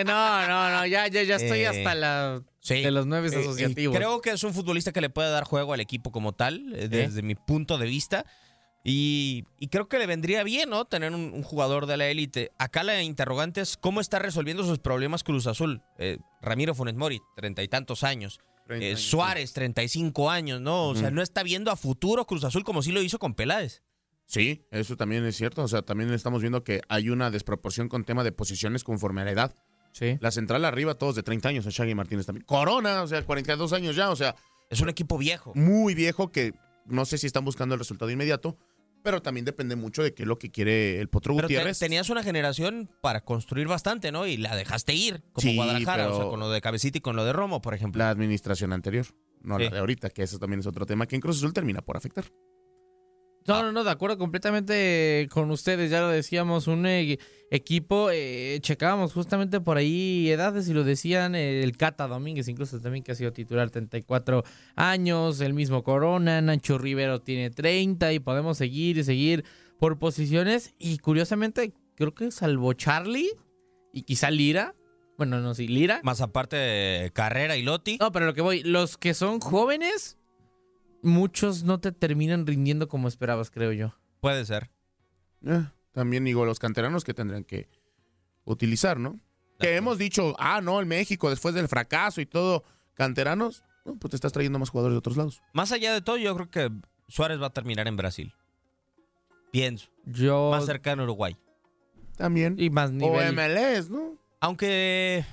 no, 0.04 0.46
no, 0.48 0.70
no, 0.70 0.86
ya, 0.86 1.06
ya, 1.08 1.22
ya 1.22 1.36
estoy 1.36 1.60
Eh, 1.60 1.66
hasta 1.68 1.94
la 1.94 2.42
sí. 2.60 2.82
de 2.82 2.90
los 2.90 3.06
nueve 3.06 3.28
Eh, 3.32 3.38
asociativos. 3.38 3.96
Creo 3.96 4.20
que 4.20 4.30
es 4.30 4.42
un 4.42 4.52
futbolista 4.52 4.92
que 4.92 5.00
le 5.00 5.10
puede 5.10 5.30
dar 5.30 5.44
juego 5.44 5.72
al 5.74 5.80
equipo 5.80 6.10
como 6.10 6.32
tal, 6.32 6.72
eh, 6.74 6.88
desde 6.88 7.22
mi 7.22 7.34
punto 7.34 7.78
de 7.78 7.86
vista. 7.86 8.24
Y, 8.84 9.44
y 9.58 9.68
creo 9.68 9.88
que 9.88 9.98
le 9.98 10.06
vendría 10.06 10.42
bien, 10.44 10.70
¿no? 10.70 10.84
Tener 10.86 11.12
un, 11.12 11.32
un 11.34 11.42
jugador 11.42 11.86
de 11.86 11.96
la 11.96 12.06
élite. 12.08 12.52
Acá 12.58 12.82
la 12.84 13.02
interrogante 13.02 13.60
es 13.60 13.76
cómo 13.76 14.00
está 14.00 14.18
resolviendo 14.18 14.64
sus 14.64 14.78
problemas 14.78 15.24
Cruz 15.24 15.46
Azul. 15.46 15.82
Eh, 15.98 16.18
Ramiro 16.40 16.74
Funes 16.74 16.94
Mori, 16.94 17.18
treinta 17.36 17.62
y 17.62 17.68
tantos 17.68 18.02
años. 18.04 18.40
Eh, 18.68 18.96
Suárez, 18.96 19.52
35 19.52 20.30
años, 20.30 20.60
¿no? 20.60 20.88
O 20.88 20.94
sea, 20.94 21.10
no 21.10 21.22
está 21.22 21.42
viendo 21.42 21.70
a 21.70 21.76
futuro 21.76 22.26
Cruz 22.26 22.44
Azul 22.44 22.64
como 22.64 22.82
sí 22.82 22.92
lo 22.92 23.02
hizo 23.02 23.18
con 23.18 23.34
Peláez. 23.34 23.82
Sí, 24.26 24.66
eso 24.70 24.96
también 24.96 25.24
es 25.24 25.36
cierto. 25.36 25.62
O 25.62 25.68
sea, 25.68 25.82
también 25.82 26.12
estamos 26.12 26.42
viendo 26.42 26.62
que 26.62 26.82
hay 26.88 27.08
una 27.08 27.30
desproporción 27.30 27.88
con 27.88 28.04
tema 28.04 28.24
de 28.24 28.32
posiciones 28.32 28.84
conforme 28.84 29.22
a 29.22 29.24
la 29.24 29.30
edad. 29.30 29.54
Sí. 29.92 30.18
La 30.20 30.30
central 30.30 30.66
arriba, 30.66 30.94
todos 30.94 31.14
de 31.16 31.22
30 31.22 31.48
años, 31.48 31.64
Shaggy 31.66 31.94
Martínez 31.94 32.26
también. 32.26 32.44
Corona, 32.44 33.02
o 33.02 33.06
sea, 33.06 33.24
42 33.24 33.72
años 33.72 33.96
ya, 33.96 34.10
o 34.10 34.16
sea. 34.16 34.36
Es 34.68 34.80
un 34.82 34.90
equipo 34.90 35.16
viejo. 35.16 35.52
Muy 35.54 35.94
viejo 35.94 36.30
que 36.30 36.52
no 36.84 37.04
sé 37.06 37.16
si 37.16 37.26
están 37.26 37.44
buscando 37.44 37.74
el 37.74 37.78
resultado 37.78 38.10
inmediato, 38.10 38.58
pero 39.08 39.22
también 39.22 39.46
depende 39.46 39.74
mucho 39.74 40.02
de 40.02 40.12
qué 40.12 40.24
es 40.24 40.28
lo 40.28 40.38
que 40.38 40.50
quiere 40.50 41.00
el 41.00 41.08
Potro 41.08 41.34
Pero 41.34 41.48
te- 41.48 41.54
Gutiérrez. 41.54 41.78
tenías 41.78 42.10
una 42.10 42.22
generación 42.22 42.90
para 43.00 43.24
construir 43.24 43.66
bastante, 43.66 44.12
¿no? 44.12 44.26
Y 44.26 44.36
la 44.36 44.54
dejaste 44.54 44.92
ir, 44.92 45.22
como 45.32 45.40
Sí, 45.48 45.56
Guadalajara, 45.56 46.10
o 46.12 46.16
sea, 46.16 46.26
con 46.28 46.40
lo 46.40 46.50
de 46.50 46.60
Cabecita 46.60 46.98
y 46.98 47.00
con 47.00 47.16
lo 47.16 47.24
de 47.24 47.32
Romo, 47.32 47.62
por 47.62 47.72
ejemplo. 47.72 47.98
La 48.00 48.10
administración 48.10 48.74
anterior, 48.74 49.06
no 49.40 49.58
la 49.58 49.70
de 49.70 49.78
ahorita, 49.78 50.10
que 50.10 50.22
eso 50.24 50.38
también 50.38 50.60
es 50.60 50.66
otro 50.66 50.84
tema 50.84 51.06
que 51.06 51.14
en 51.14 51.22
Cruz 51.22 51.38
Azul 51.38 51.54
termina 51.54 51.80
por 51.80 51.96
afectar. 51.96 52.26
No, 53.48 53.62
no, 53.62 53.72
no, 53.72 53.82
de 53.82 53.90
acuerdo 53.90 54.18
completamente 54.18 55.26
con 55.30 55.50
ustedes, 55.50 55.90
ya 55.90 56.02
lo 56.02 56.08
decíamos, 56.08 56.66
un 56.66 56.84
eh, 56.84 57.18
equipo, 57.50 58.10
eh, 58.12 58.58
checábamos 58.60 59.14
justamente 59.14 59.58
por 59.58 59.78
ahí 59.78 60.30
edades 60.30 60.68
y 60.68 60.74
lo 60.74 60.84
decían 60.84 61.34
eh, 61.34 61.62
el 61.62 61.74
Cata 61.78 62.06
Domínguez, 62.06 62.46
incluso 62.48 62.78
también 62.78 63.02
que 63.02 63.12
ha 63.12 63.14
sido 63.14 63.32
titular 63.32 63.70
34 63.70 64.44
años, 64.76 65.40
el 65.40 65.54
mismo 65.54 65.82
Corona, 65.82 66.42
Nacho 66.42 66.76
Rivero 66.76 67.22
tiene 67.22 67.48
30 67.48 68.12
y 68.12 68.18
podemos 68.18 68.58
seguir 68.58 68.98
y 68.98 69.04
seguir 69.04 69.46
por 69.78 69.98
posiciones 69.98 70.74
y 70.78 70.98
curiosamente 70.98 71.72
creo 71.94 72.14
que 72.14 72.30
salvo 72.30 72.74
Charlie 72.74 73.30
y 73.94 74.02
quizá 74.02 74.30
Lira, 74.30 74.74
bueno, 75.16 75.40
no, 75.40 75.54
sí, 75.54 75.66
Lira. 75.68 76.00
Más 76.04 76.20
aparte 76.20 76.54
de 76.56 77.10
Carrera 77.12 77.56
y 77.56 77.62
Lotti. 77.62 77.96
No, 77.98 78.12
pero 78.12 78.26
lo 78.26 78.34
que 78.34 78.42
voy, 78.42 78.62
los 78.62 78.98
que 78.98 79.14
son 79.14 79.40
jóvenes, 79.40 80.17
muchos 81.02 81.64
no 81.64 81.80
te 81.80 81.92
terminan 81.92 82.46
rindiendo 82.46 82.88
como 82.88 83.08
esperabas, 83.08 83.50
creo 83.50 83.72
yo. 83.72 83.94
Puede 84.20 84.44
ser. 84.44 84.70
Eh, 85.44 85.64
también 85.92 86.24
digo, 86.24 86.44
los 86.44 86.58
canteranos 86.58 87.04
que 87.04 87.14
tendrán 87.14 87.44
que 87.44 87.68
utilizar, 88.44 88.98
¿no? 88.98 89.20
Que 89.58 89.76
hemos 89.76 89.98
dicho, 89.98 90.36
ah, 90.38 90.60
no, 90.60 90.78
el 90.78 90.86
México, 90.86 91.30
después 91.30 91.54
del 91.54 91.68
fracaso 91.68 92.20
y 92.20 92.26
todo, 92.26 92.64
canteranos, 92.94 93.64
no, 93.84 93.96
pues 93.96 94.10
te 94.10 94.16
estás 94.16 94.32
trayendo 94.32 94.58
más 94.58 94.70
jugadores 94.70 94.94
de 94.94 94.98
otros 94.98 95.16
lados. 95.16 95.42
Más 95.52 95.72
allá 95.72 95.92
de 95.92 96.00
todo, 96.00 96.16
yo 96.16 96.34
creo 96.34 96.50
que 96.50 96.70
Suárez 97.08 97.40
va 97.40 97.46
a 97.46 97.52
terminar 97.52 97.88
en 97.88 97.96
Brasil. 97.96 98.34
Pienso. 99.50 99.88
Yo... 100.04 100.50
Más 100.50 100.66
cercano 100.66 101.02
a 101.02 101.04
Uruguay. 101.06 101.36
También. 102.16 102.56
Y 102.58 102.70
más 102.70 102.90
O 102.90 102.94
nivel. 102.94 103.34
MLS, 103.34 103.90
¿no? 103.90 104.16
Aunque 104.40 105.24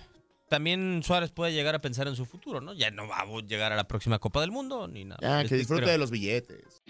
también 0.49 1.01
Suárez 1.03 1.31
puede 1.31 1.53
llegar 1.53 1.75
a 1.75 1.79
pensar 1.79 2.07
en 2.07 2.15
su 2.15 2.25
futuro, 2.25 2.61
¿no? 2.61 2.73
Ya 2.73 2.91
no 2.91 3.07
va 3.07 3.19
a 3.21 3.25
llegar 3.47 3.71
a 3.71 3.75
la 3.75 3.87
próxima 3.87 4.19
Copa 4.19 4.41
del 4.41 4.51
Mundo 4.51 4.87
ni 4.87 5.05
nada. 5.05 5.19
Ya, 5.21 5.41
Este, 5.41 5.55
que 5.55 5.59
disfrute 5.59 5.81
creo. 5.83 5.91
de 5.93 5.97
los 5.97 6.11
billetes. 6.11 6.81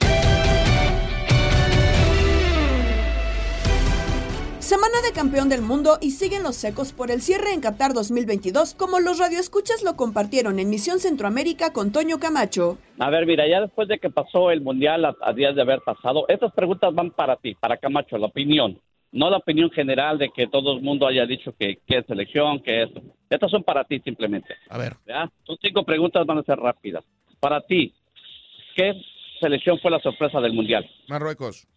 Semana 4.59 4.95
de 5.07 5.13
campeón 5.13 5.47
del 5.47 5.62
mundo 5.62 6.00
y 6.01 6.09
siguen 6.09 6.41
los 6.41 6.55
secos 6.55 6.91
por 6.91 7.12
el 7.12 7.21
cierre 7.21 7.53
en 7.53 7.62
Qatar 7.62 7.93
2022, 7.93 8.74
como 8.74 9.00
los 9.00 9.19
radioescuchas 9.19 9.83
lo 9.83 9.95
compartieron 9.95 10.57
en 10.57 10.71
Misión 10.71 11.00
Centroamérica 11.00 11.71
con 11.71 11.91
Toño 11.91 12.17
Camacho. 12.17 12.79
A 12.97 13.12
ver, 13.12 13.27
mira, 13.27 13.47
ya 13.47 13.62
después 13.62 13.88
de 13.88 14.00
que 14.00 14.09
pasó 14.09 14.50
el 14.50 14.62
Mundial 14.62 15.05
a, 15.05 15.15
a 15.21 15.33
días 15.33 15.55
de 15.55 15.62
haber 15.62 15.81
pasado, 15.81 16.25
estas 16.29 16.51
preguntas 16.53 16.91
van 16.95 17.12
para 17.12 17.35
ti, 17.35 17.53
para 17.53 17.77
Camacho, 17.77 18.17
la 18.17 18.25
opinión. 18.25 18.81
No 19.12 19.29
la 19.29 19.38
opinión 19.38 19.69
general 19.69 20.17
de 20.17 20.29
que 20.35 20.47
todo 20.47 20.74
el 20.74 20.81
mundo 20.81 21.05
haya 21.05 21.27
dicho 21.27 21.53
que, 21.59 21.77
que 21.85 22.00
es 22.00 22.05
selección, 22.07 22.62
que 22.63 22.83
es... 22.83 22.89
Estas 23.29 23.51
son 23.51 23.63
para 23.63 23.84
ti 23.84 24.00
simplemente. 24.00 24.55
A 24.70 24.77
ver. 24.77 24.98
¿ya? 25.08 25.32
Tus 25.44 25.58
cinco 25.62 25.84
preguntas 25.84 26.25
van 26.25 26.38
a 26.38 26.44
ser 26.44 26.58
rápidas. 26.58 27.03
Para 27.39 27.62
ti, 27.62 27.94
¿qué 28.75 28.94
selección 29.39 29.79
fue 29.79 29.91
la 29.91 30.00
sorpresa 30.00 30.39
del 30.39 30.53
Mundial? 30.53 30.89
Marruecos. 31.08 31.67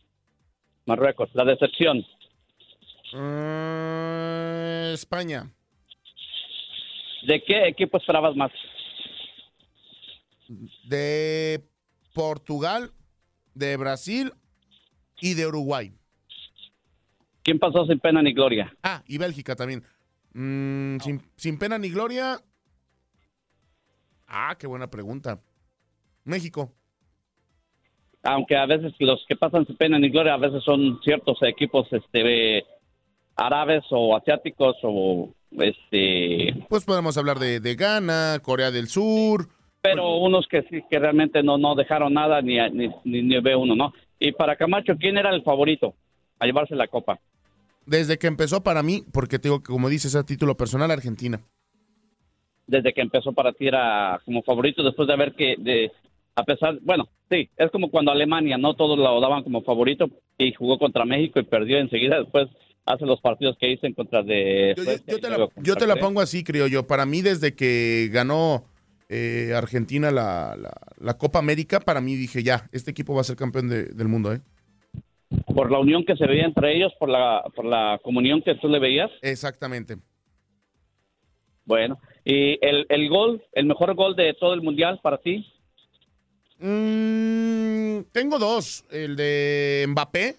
Marruecos. 0.86 1.30
La 1.34 1.44
decepción. 1.44 2.04
Eh, 3.14 4.90
España. 4.94 5.50
¿De 7.26 7.42
qué 7.42 7.66
equipo 7.66 7.98
esperabas 7.98 8.36
más? 8.36 8.52
De 10.84 11.62
Portugal, 12.14 12.92
de 13.54 13.76
Brasil 13.76 14.32
y 15.20 15.34
de 15.34 15.46
Uruguay. 15.46 15.92
¿Quién 17.42 17.58
pasó 17.58 17.86
sin 17.86 17.98
pena 17.98 18.22
ni 18.22 18.32
gloria? 18.32 18.74
Ah, 18.82 19.02
y 19.06 19.18
Bélgica 19.18 19.56
también. 19.56 19.82
Mm, 20.34 20.98
sin, 21.00 21.22
sin 21.36 21.58
pena 21.58 21.78
ni 21.78 21.88
gloria. 21.90 22.38
Ah, 24.26 24.56
qué 24.58 24.66
buena 24.66 24.88
pregunta. 24.88 25.40
México. 26.24 26.72
Aunque 28.22 28.56
a 28.56 28.66
veces 28.66 28.92
los 28.98 29.24
que 29.28 29.36
pasan 29.36 29.66
sin 29.66 29.76
pena 29.76 29.98
ni 29.98 30.10
gloria 30.10 30.34
a 30.34 30.38
veces 30.38 30.62
son 30.64 31.00
ciertos 31.02 31.38
equipos 31.42 31.86
este 31.92 32.64
árabes 33.36 33.84
o 33.90 34.16
asiáticos 34.16 34.76
o 34.82 35.32
este 35.52 36.54
Pues 36.68 36.84
podemos 36.84 37.16
hablar 37.16 37.38
de, 37.38 37.60
de 37.60 37.74
Ghana, 37.76 38.40
Corea 38.42 38.70
del 38.70 38.88
Sur. 38.88 39.48
pero 39.80 40.16
unos 40.16 40.46
que 40.48 40.62
sí 40.64 40.82
que 40.90 40.98
realmente 40.98 41.42
no 41.42 41.56
no 41.56 41.74
dejaron 41.76 42.12
nada 42.12 42.42
ni 42.42 42.58
a- 42.58 42.68
ni, 42.68 42.88
ni, 43.04 43.22
ni 43.22 43.40
ve 43.40 43.54
uno 43.54 43.74
no 43.76 43.92
y 44.18 44.32
para 44.32 44.56
Camacho 44.56 44.96
quién 44.98 45.16
era 45.16 45.30
el 45.30 45.42
favorito 45.44 45.94
a 46.40 46.44
llevarse 46.46 46.74
la 46.74 46.88
copa 46.88 47.20
Desde 47.88 48.18
que 48.18 48.26
empezó 48.26 48.62
para 48.62 48.82
mí, 48.82 49.02
porque 49.12 49.38
te 49.38 49.48
digo 49.48 49.62
que 49.62 49.72
como 49.72 49.88
dices 49.88 50.14
a 50.14 50.24
título 50.24 50.56
personal, 50.56 50.90
Argentina. 50.90 51.40
desde 52.66 52.92
que 52.92 53.00
empezó 53.00 53.32
para 53.32 53.52
ti 53.52 53.66
era 53.66 54.20
como 54.26 54.42
favorito 54.42 54.82
después 54.82 55.08
de 55.08 55.14
haber 55.14 55.34
que 55.34 55.54
de 55.58 55.90
a 56.34 56.44
pesar 56.44 56.78
bueno 56.82 57.08
sí 57.30 57.48
es 57.56 57.70
como 57.70 57.90
cuando 57.90 58.10
Alemania 58.12 58.58
no 58.58 58.74
todos 58.74 58.98
lo 58.98 59.20
daban 59.22 59.42
como 59.42 59.62
favorito 59.62 60.10
y 60.36 60.52
jugó 60.52 60.78
contra 60.78 61.06
México 61.06 61.40
y 61.40 61.44
perdió 61.44 61.78
enseguida 61.78 62.18
después 62.18 62.48
hace 62.84 63.06
los 63.06 63.20
partidos 63.22 63.56
que 63.58 63.72
hizo 63.72 63.86
en 63.86 63.94
contra 63.94 64.22
de 64.22 64.74
Yo, 64.76 64.82
yo- 64.82 64.90
Suecia 64.90 65.04
yo 65.12 65.16
y 65.16 65.20
te 65.22 65.30
la, 65.30 65.48
yo 65.56 65.76
te 65.76 65.86
la 65.86 65.96
pongo 65.96 66.20
así, 66.20 66.42
creo 66.44 66.66
yo. 66.68 66.86
Para 66.86 67.04
mí, 67.06 67.20
desde 67.22 67.54
que 67.54 68.08
ganó 68.12 68.64
eh, 69.10 69.52
Argentina 69.54 70.10
la, 70.10 70.54
la- 70.56 70.74
la 70.98 71.18
Copa 71.18 71.38
América, 71.38 71.80
para 71.80 72.00
mí 72.02 72.16
dije 72.16 72.42
ya, 72.42 72.68
este 72.72 72.90
equipo 72.90 73.14
va 73.14 73.20
a 73.22 73.24
ser 73.24 73.36
campeón 73.36 73.68
de- 73.68 73.84
del 73.86 74.08
mundo, 74.08 74.32
¿eh? 74.32 74.40
Por 75.58 75.72
la 75.72 75.80
unión 75.80 76.04
que 76.04 76.14
se 76.14 76.24
veía 76.24 76.44
entre 76.44 76.76
ellos 76.76 76.92
por 77.00 77.08
la 77.08 77.42
por 77.56 77.64
la 77.64 77.98
comunión 78.04 78.42
que 78.42 78.54
tú 78.54 78.68
le 78.68 78.78
veías 78.78 79.10
Exactamente. 79.22 79.96
Bueno, 81.64 81.98
y 82.24 82.64
el, 82.64 82.86
el 82.88 83.08
gol, 83.08 83.42
el 83.52 83.66
mejor 83.66 83.92
gol 83.96 84.14
de 84.14 84.34
todo 84.34 84.54
el 84.54 84.62
mundial 84.62 85.00
para 85.02 85.18
ti. 85.18 85.44
Mm, 86.60 88.02
tengo 88.12 88.38
dos. 88.38 88.84
El 88.88 89.16
de 89.16 89.84
Mbappé, 89.88 90.36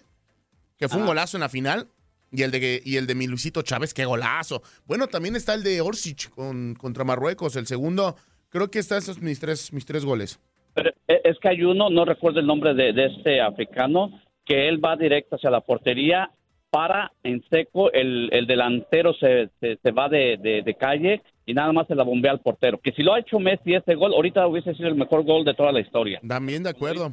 que 0.78 0.88
fue 0.88 1.00
un 1.00 1.06
golazo 1.06 1.36
en 1.36 1.42
la 1.42 1.50
final. 1.50 1.86
Y 2.32 2.42
el 2.42 2.50
de 2.50 2.80
y 2.82 2.96
el 2.96 3.06
de 3.06 3.14
mi 3.14 3.26
Luisito 3.26 3.60
Chávez, 3.60 3.92
qué 3.92 4.06
golazo. 4.06 4.62
Bueno, 4.86 5.06
también 5.06 5.36
está 5.36 5.52
el 5.52 5.62
de 5.62 5.82
Orsic 5.82 6.30
con, 6.30 6.74
contra 6.74 7.04
Marruecos, 7.04 7.56
el 7.56 7.66
segundo. 7.66 8.16
Creo 8.48 8.70
que 8.70 8.78
están 8.78 8.98
esos 8.98 9.20
mis 9.20 9.38
tres, 9.38 9.70
mis 9.72 9.84
tres 9.84 10.02
goles. 10.02 10.40
Pero 10.72 10.90
e- 11.06 11.20
es 11.24 11.38
que 11.40 11.48
hay 11.50 11.62
uno, 11.62 11.90
no 11.90 12.06
recuerdo 12.06 12.40
el 12.40 12.46
nombre 12.46 12.72
de, 12.72 12.92
de 12.94 13.06
este 13.06 13.40
africano, 13.40 14.10
que 14.50 14.66
él 14.68 14.84
va 14.84 14.96
directo 14.96 15.36
hacia 15.36 15.48
la 15.48 15.60
portería, 15.60 16.28
para 16.70 17.12
en 17.22 17.40
seco, 17.50 17.92
el, 17.92 18.28
el 18.32 18.48
delantero 18.48 19.14
se, 19.14 19.48
se, 19.60 19.76
se 19.80 19.90
va 19.92 20.08
de, 20.08 20.38
de- 20.38 20.62
de 20.62 20.74
calle 20.74 21.22
y 21.46 21.54
nada 21.54 21.72
más 21.72 21.86
se 21.86 21.94
la 21.94 22.02
bombea 22.02 22.32
al 22.32 22.40
portero. 22.40 22.80
Que 22.80 22.90
si 22.90 23.04
lo 23.04 23.14
ha 23.14 23.20
hecho 23.20 23.38
Messi 23.38 23.74
ese 23.74 23.94
gol, 23.94 24.12
ahorita 24.12 24.44
hubiese 24.48 24.74
sido 24.74 24.88
el 24.88 24.96
mejor 24.96 25.22
gol 25.24 25.44
de 25.44 25.54
toda 25.54 25.70
la 25.70 25.78
historia. 25.78 26.20
También 26.26 26.64
de 26.64 26.70
acuerdo. 26.70 27.12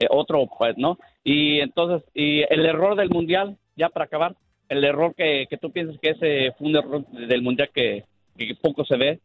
Eh, 0.00 0.06
otro, 0.10 0.48
pues, 0.58 0.76
¿no? 0.76 0.98
Y 1.22 1.60
entonces, 1.60 2.02
y 2.12 2.40
el 2.52 2.66
error 2.66 2.96
del 2.96 3.10
mundial, 3.10 3.56
ya 3.76 3.88
para 3.88 4.06
acabar, 4.06 4.34
el 4.68 4.82
error 4.82 5.14
que, 5.16 5.46
que 5.48 5.58
tú 5.58 5.70
piensas 5.70 5.96
que 6.02 6.10
ese 6.10 6.52
fue 6.58 6.66
un 6.68 6.76
error 6.76 7.06
del 7.06 7.42
mundial 7.42 7.70
que, 7.72 8.04
que 8.36 8.54
poco 8.60 8.84
se 8.84 8.96
ve. 8.96 9.20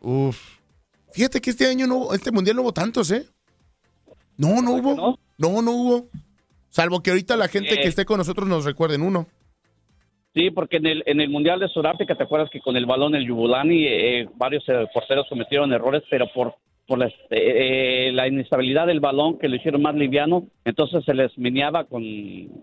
Uf. 0.00 0.58
Fíjate 1.12 1.40
que 1.40 1.50
este 1.50 1.68
año 1.68 1.86
no 1.86 2.12
este 2.14 2.32
mundial 2.32 2.56
no 2.56 2.62
hubo 2.62 2.72
tantos, 2.72 3.12
¿eh? 3.12 3.26
No, 4.36 4.60
no 4.60 4.72
hubo. 4.74 4.94
No? 5.38 5.62
no, 5.62 5.70
hubo. 5.72 6.06
Salvo 6.72 7.02
que 7.02 7.10
ahorita 7.10 7.36
la 7.36 7.48
gente 7.48 7.76
que 7.76 7.82
Eh. 7.84 7.88
esté 7.88 8.06
con 8.06 8.16
nosotros 8.16 8.48
nos 8.48 8.64
recuerden 8.64 9.02
uno. 9.02 9.26
Sí, 10.34 10.50
porque 10.50 10.78
en 10.78 10.86
el, 10.86 11.02
en 11.04 11.20
el 11.20 11.28
Mundial 11.28 11.60
de 11.60 11.68
Sudáfrica, 11.68 12.14
¿te 12.14 12.22
acuerdas 12.22 12.48
que 12.50 12.60
con 12.60 12.74
el 12.78 12.86
balón 12.86 13.14
el 13.14 13.26
Yubulani 13.26 13.84
eh, 13.86 14.28
varios 14.36 14.66
eh, 14.70 14.86
porteros 14.94 15.26
cometieron 15.28 15.70
errores, 15.74 16.02
pero 16.08 16.24
por, 16.32 16.54
por 16.86 16.98
la, 16.98 17.08
este, 17.08 18.08
eh, 18.08 18.12
la 18.12 18.26
inestabilidad 18.26 18.86
del 18.86 19.00
balón 19.00 19.38
que 19.38 19.48
lo 19.48 19.56
hicieron 19.56 19.82
más 19.82 19.94
liviano, 19.94 20.46
entonces 20.64 21.04
se 21.04 21.12
les 21.12 21.36
meneaba 21.36 21.84
con, 21.84 22.02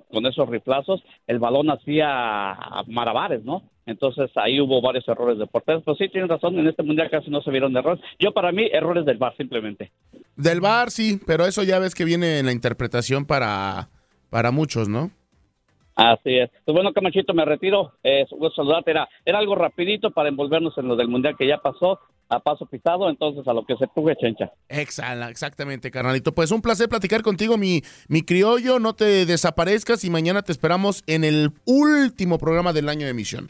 con 0.10 0.26
esos 0.26 0.50
riflazos, 0.50 1.04
el 1.28 1.38
balón 1.38 1.70
hacía 1.70 2.58
marabares, 2.88 3.44
¿no? 3.44 3.62
Entonces 3.86 4.32
ahí 4.36 4.60
hubo 4.60 4.82
varios 4.82 5.08
errores 5.08 5.38
de 5.38 5.46
porteros. 5.46 5.84
Pero 5.86 5.96
sí, 5.98 6.10
tienes 6.10 6.30
razón, 6.32 6.58
en 6.58 6.68
este 6.68 6.82
Mundial 6.82 7.12
casi 7.12 7.30
no 7.30 7.44
se 7.44 7.52
vieron 7.52 7.78
errores. 7.78 8.04
Yo 8.18 8.32
para 8.32 8.52
mí, 8.52 8.68
errores 8.72 9.06
del 9.06 9.20
VAR 9.20 9.38
simplemente. 9.38 9.92
Del 10.36 10.60
bar 10.62 10.90
sí, 10.90 11.20
pero 11.28 11.46
eso 11.46 11.62
ya 11.62 11.78
ves 11.78 11.94
que 11.94 12.06
viene 12.06 12.40
en 12.40 12.48
la 12.48 12.52
interpretación 12.52 13.26
para, 13.26 13.90
para 14.30 14.52
muchos, 14.52 14.88
¿no? 14.90 15.12
Así 15.96 16.38
es. 16.38 16.50
Pues 16.64 16.74
bueno, 16.74 16.94
Camachito, 16.94 17.34
me 17.34 17.44
retiro. 17.44 17.94
Eh, 18.04 18.26
gusto 18.32 18.64
saludarte. 18.64 18.92
Era, 18.92 19.10
era 19.26 19.40
algo 19.40 19.56
rapidito 19.56 20.12
para 20.12 20.30
envolvernos 20.30 20.78
en 20.78 20.88
lo 20.88 20.96
del 20.96 21.10
Mundial 21.10 21.36
que 21.38 21.46
ya 21.46 21.58
pasó 21.58 22.00
a 22.30 22.40
paso 22.40 22.66
pisado, 22.68 23.10
entonces 23.10 23.46
a 23.48 23.54
lo 23.54 23.66
que 23.66 23.76
se 23.76 23.88
pugue, 23.88 24.16
chencha. 24.16 24.52
Exhala, 24.70 25.30
exactamente, 25.30 25.92
carnalito. 25.92 26.34
Pues 26.34 26.52
un 26.52 26.62
placer 26.62 26.88
platicar 26.88 27.22
contigo, 27.22 27.58
mi, 27.58 27.82
mi 28.08 28.22
criollo. 28.22 28.80
No 28.80 28.94
te 28.94 29.26
desaparezcas 29.26 30.06
y 30.06 30.10
mañana 30.10 30.42
te 30.42 30.52
esperamos 30.52 31.04
en 31.08 31.24
el 31.24 31.52
último 31.66 32.38
programa 32.38 32.72
del 32.72 32.88
año 32.88 33.06
de 33.06 33.12
emisión. 33.12 33.50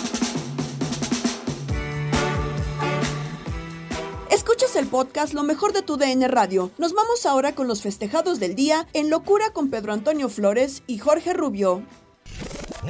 Escuchas 4.41 4.75
el 4.75 4.87
podcast 4.87 5.35
Lo 5.35 5.43
mejor 5.43 5.71
de 5.71 5.83
tu 5.83 5.97
DN 5.97 6.27
Radio. 6.27 6.71
Nos 6.79 6.93
vamos 6.93 7.27
ahora 7.27 7.53
con 7.53 7.67
los 7.67 7.83
festejados 7.83 8.39
del 8.39 8.55
día 8.55 8.87
en 8.91 9.11
Locura 9.11 9.51
con 9.51 9.69
Pedro 9.69 9.93
Antonio 9.93 10.29
Flores 10.29 10.81
y 10.87 10.97
Jorge 10.97 11.33
Rubio. 11.33 11.83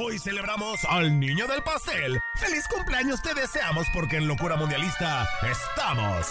Hoy 0.01 0.17
celebramos 0.17 0.79
al 0.87 1.19
niño 1.19 1.47
del 1.47 1.61
pastel. 1.61 2.17
¡Feliz 2.39 2.63
cumpleaños 2.73 3.21
te 3.21 3.33
deseamos 3.33 3.85
porque 3.93 4.15
en 4.15 4.29
Locura 4.29 4.55
Mundialista 4.55 5.27
estamos! 5.43 6.25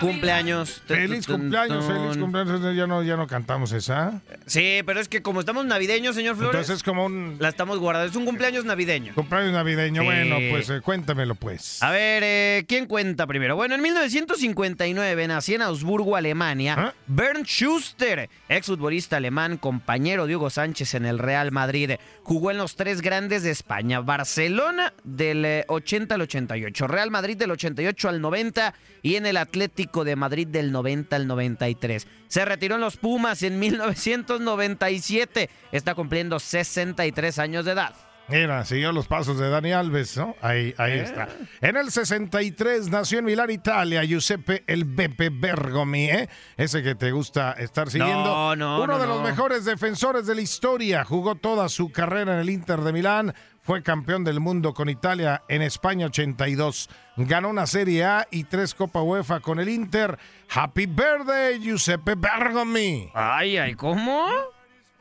Cumpleaños. 0.00 0.82
Feliz 0.86 1.26
cumpleaños, 1.26 1.84
feliz 1.84 2.16
cumpleaños. 2.16 2.76
Ya 2.76 2.86
no, 2.86 3.02
ya 3.02 3.16
no 3.16 3.26
cantamos 3.26 3.72
esa. 3.72 4.22
Sí, 4.46 4.82
pero 4.84 5.00
es 5.00 5.08
que 5.08 5.22
como 5.22 5.40
estamos 5.40 5.64
navideños, 5.66 6.14
señor 6.14 6.36
Flores. 6.36 6.54
Entonces 6.54 6.76
es 6.76 6.82
como 6.82 7.06
un. 7.06 7.36
La 7.38 7.48
estamos 7.48 7.78
guardando. 7.78 8.10
Es 8.10 8.16
un 8.16 8.24
cumpleaños 8.24 8.64
navideño. 8.64 9.14
Cumpleaños 9.14 9.52
navideño. 9.52 10.02
Sí. 10.02 10.06
Bueno, 10.06 10.36
pues 10.50 10.70
eh, 10.70 10.80
cuéntamelo, 10.80 11.34
pues. 11.34 11.82
A 11.82 11.90
ver, 11.90 12.22
eh, 12.24 12.64
¿quién 12.66 12.86
cuenta 12.86 13.26
primero? 13.26 13.56
Bueno, 13.56 13.74
en 13.74 13.82
1959 13.82 15.28
nació 15.28 15.56
en 15.56 15.62
Augsburgo, 15.62 16.16
Alemania, 16.16 16.74
¿Ah? 16.78 16.94
Bernd 17.06 17.46
Schuster, 17.46 18.28
exfutbolista 18.48 19.16
alemán, 19.16 19.58
compañero 19.58 20.26
de 20.26 20.36
Hugo 20.36 20.50
Sánchez 20.50 20.94
en 20.94 21.06
el 21.06 21.18
Real 21.18 21.52
Madrid. 21.52 21.92
Jugó 22.22 22.50
en 22.50 22.58
los 22.58 22.76
tres 22.76 23.00
grandes 23.00 23.42
de 23.42 23.50
España, 23.50 24.00
Barcelona 24.00 24.92
del 25.04 25.44
eh, 25.44 25.64
80 25.68 26.14
al 26.14 26.22
88, 26.22 26.86
Real 26.86 27.10
Madrid 27.10 27.36
del 27.36 27.50
88 27.50 28.08
al 28.08 28.20
90 28.20 28.74
y 29.02 29.16
en 29.16 29.26
el 29.26 29.36
Atlético 29.36 29.73
de 30.04 30.16
Madrid 30.16 30.46
del 30.46 30.72
90 30.72 31.16
al 31.16 31.26
93. 31.26 32.06
Se 32.28 32.44
retiró 32.44 32.76
en 32.76 32.80
los 32.80 32.96
Pumas 32.96 33.42
en 33.42 33.58
1997. 33.58 35.50
Está 35.72 35.94
cumpliendo 35.94 36.38
63 36.38 37.38
años 37.38 37.64
de 37.64 37.72
edad. 37.72 37.94
Mira, 38.28 38.64
siguió 38.64 38.90
los 38.92 39.06
pasos 39.06 39.38
de 39.38 39.50
Dani 39.50 39.72
Alves, 39.72 40.16
¿no? 40.16 40.34
Ahí, 40.40 40.74
ahí 40.78 40.92
Eh. 40.92 41.02
está. 41.02 41.28
En 41.60 41.76
el 41.76 41.90
63 41.90 42.88
nació 42.88 43.18
en 43.18 43.26
Milán, 43.26 43.50
Italia, 43.50 44.02
Giuseppe 44.02 44.64
El 44.66 44.84
Beppe 44.86 45.28
Bergomi, 45.30 46.04
¿eh? 46.06 46.28
Ese 46.56 46.82
que 46.82 46.94
te 46.94 47.12
gusta 47.12 47.52
estar 47.52 47.90
siguiendo. 47.90 48.24
No, 48.24 48.56
no, 48.56 48.76
Uno 48.82 48.94
no, 48.94 48.98
de 48.98 49.06
los 49.06 49.22
mejores 49.22 49.66
defensores 49.66 50.26
de 50.26 50.34
la 50.34 50.40
historia. 50.40 51.04
Jugó 51.04 51.34
toda 51.34 51.68
su 51.68 51.92
carrera 51.92 52.34
en 52.34 52.40
el 52.40 52.48
Inter 52.50 52.80
de 52.80 52.92
Milán. 52.94 53.34
Fue 53.62 53.82
campeón 53.82 54.24
del 54.24 54.40
mundo 54.40 54.74
con 54.74 54.88
Italia 54.88 55.42
en 55.48 55.62
España 55.62 56.06
82. 56.06 56.88
Ganó 57.16 57.48
una 57.50 57.66
Serie 57.66 58.04
A 58.04 58.26
y 58.30 58.44
tres 58.44 58.74
Copa 58.74 59.02
UEFA 59.02 59.40
con 59.40 59.58
el 59.58 59.68
Inter. 59.68 60.18
Happy 60.54 60.86
birthday, 60.86 61.58
Giuseppe 61.60 62.14
Bergomi. 62.14 63.10
Ay, 63.14 63.56
ay, 63.58 63.74
¿cómo? 63.74 64.26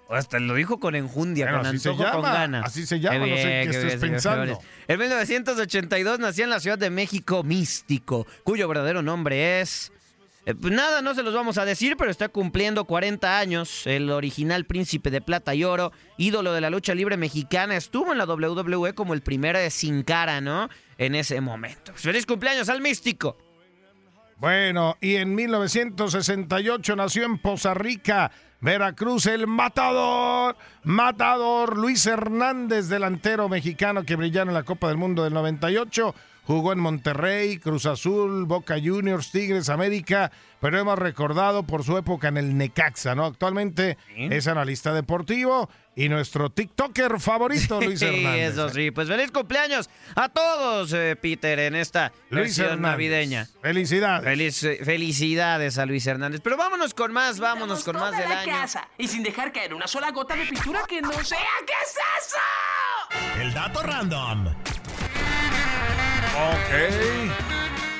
Hasta 0.10 0.39
lo 0.39 0.54
dijo 0.54 0.80
con 0.80 0.96
enjundia, 0.96 1.46
Bueno, 1.46 1.60
con 1.60 1.68
antojo, 1.68 2.12
con 2.12 2.22
ganas. 2.22 2.66
así 2.66 2.86
se 2.86 3.00
llama, 3.00 3.20
no 3.20 3.26
sé 3.26 3.46
bien, 3.46 3.63
qué 3.63 3.78
estés 3.78 3.86
bien, 3.86 4.00
pensando. 4.12 4.60
En 4.88 5.00
1982 5.00 6.20
nació 6.20 6.44
en 6.44 6.50
la 6.52 6.60
Ciudad 6.60 6.78
de 6.78 6.89
México 6.89 7.44
Místico, 7.44 8.28
cuyo 8.44 8.68
verdadero 8.68 9.02
nombre 9.02 9.62
es... 9.62 9.92
eh, 10.46 10.54
pues 10.54 10.74
nada, 10.74 11.02
no 11.02 11.16
se 11.16 11.24
los 11.24 11.34
vamos 11.34 11.58
a 11.58 11.66
decir, 11.66 11.96
pero 11.98 12.12
está 12.12 12.30
cumpliendo 12.30 12.86
40 12.86 13.39
años. 13.39 13.88
El 13.88 14.12
original 14.12 14.66
príncipe 14.66 15.10
de 15.10 15.22
plata 15.22 15.56
y 15.56 15.63
oro, 15.63 15.92
ídolo 16.18 16.54
de 16.54 16.62
la 16.62 16.70
lucha 16.70 16.94
libre 16.94 17.18
mexicana, 17.18 17.76
estuvo 17.76 18.12
en 18.12 18.18
la 18.20 18.26
WWE 18.26 18.94
como 18.94 19.13
el 19.13 19.22
primer 19.22 19.58
de 19.58 19.72
sin 19.72 20.04
cara, 20.04 20.42
¿no? 20.42 20.70
En 21.00 21.16
ese 21.16 21.42
momento. 21.42 21.92
¡Feliz 21.96 22.26
cumpleaños 22.26 22.70
al 22.70 22.82
Místico! 22.82 23.38
Bueno, 24.44 24.98
y 25.00 25.16
en 25.16 25.34
1968 25.36 26.98
nació 26.98 27.24
en 27.24 27.38
Poza 27.38 27.74
Rica, 27.74 28.30
Veracruz, 28.60 29.26
el 29.28 29.48
matador, 29.48 30.58
matador 30.84 31.78
Luis 31.78 32.06
Hernández, 32.06 32.90
delantero 32.90 33.48
mexicano 33.48 34.04
que 34.04 34.18
brilló 34.18 34.42
en 34.42 34.54
la 34.54 34.64
Copa 34.64 34.90
del 34.90 34.98
Mundo 34.98 35.24
del 35.24 35.34
98. 35.34 36.14
Jugó 36.46 36.74
en 36.74 36.80
Monterrey, 36.80 37.58
Cruz 37.58 37.86
Azul, 37.86 38.46
Boca 38.46 38.76
Juniors, 38.84 39.32
Tigres, 39.32 39.70
América, 39.70 40.30
pero 40.60 40.78
hemos 40.78 41.00
recordado 41.00 41.64
por 41.64 41.84
su 41.86 41.98
época 41.98 42.28
en 42.28 42.38
el 42.38 42.58
Necaxa, 42.58 43.16
¿no? 43.16 43.26
Actualmente 43.26 43.98
es 44.16 44.48
analista 44.48 44.94
deportivo 44.94 45.70
y 45.96 46.10
nuestro 46.10 46.50
TikToker 46.50 47.20
favorito, 47.22 47.80
Luis 47.80 48.00
Sí, 48.00 48.06
Hernández. 48.08 48.52
eso 48.54 48.70
sí. 48.70 48.92
Pues 48.92 49.08
feliz 49.08 49.32
cumpleaños 49.32 49.90
a 50.16 50.28
todos, 50.28 50.92
eh, 50.94 51.16
Peter, 51.16 51.58
en 51.60 51.76
esta 51.76 52.12
Luis 52.30 52.44
versión 52.58 52.66
Hernández. 52.68 52.92
navideña. 52.92 53.48
Felicidades. 53.62 54.26
Feliz- 54.26 54.64
eh, 54.64 54.80
felicidades 54.84 55.78
a 55.78 55.86
Luis 55.86 56.06
Hernández. 56.08 56.42
Pero 56.44 56.58
vámonos 56.58 56.94
con 56.94 57.14
más, 57.14 57.40
vámonos 57.40 57.84
con 57.86 57.96
más 57.98 58.18
del 58.18 58.28
la 58.28 58.42
año. 58.42 58.52
casa 58.52 58.90
y 58.98 59.08
sin 59.08 59.24
dejar 59.24 59.54
caer 59.54 59.74
una 59.74 59.88
sola 59.88 60.12
gota 60.12 60.36
de 60.36 60.46
pintura 60.46 60.82
que 60.90 61.02
no 61.02 61.12
sea. 61.24 61.40
¿Qué 61.66 61.74
es 61.84 61.96
eso? 62.26 63.42
El 63.42 63.54
dato 63.54 63.82
random. 63.84 64.48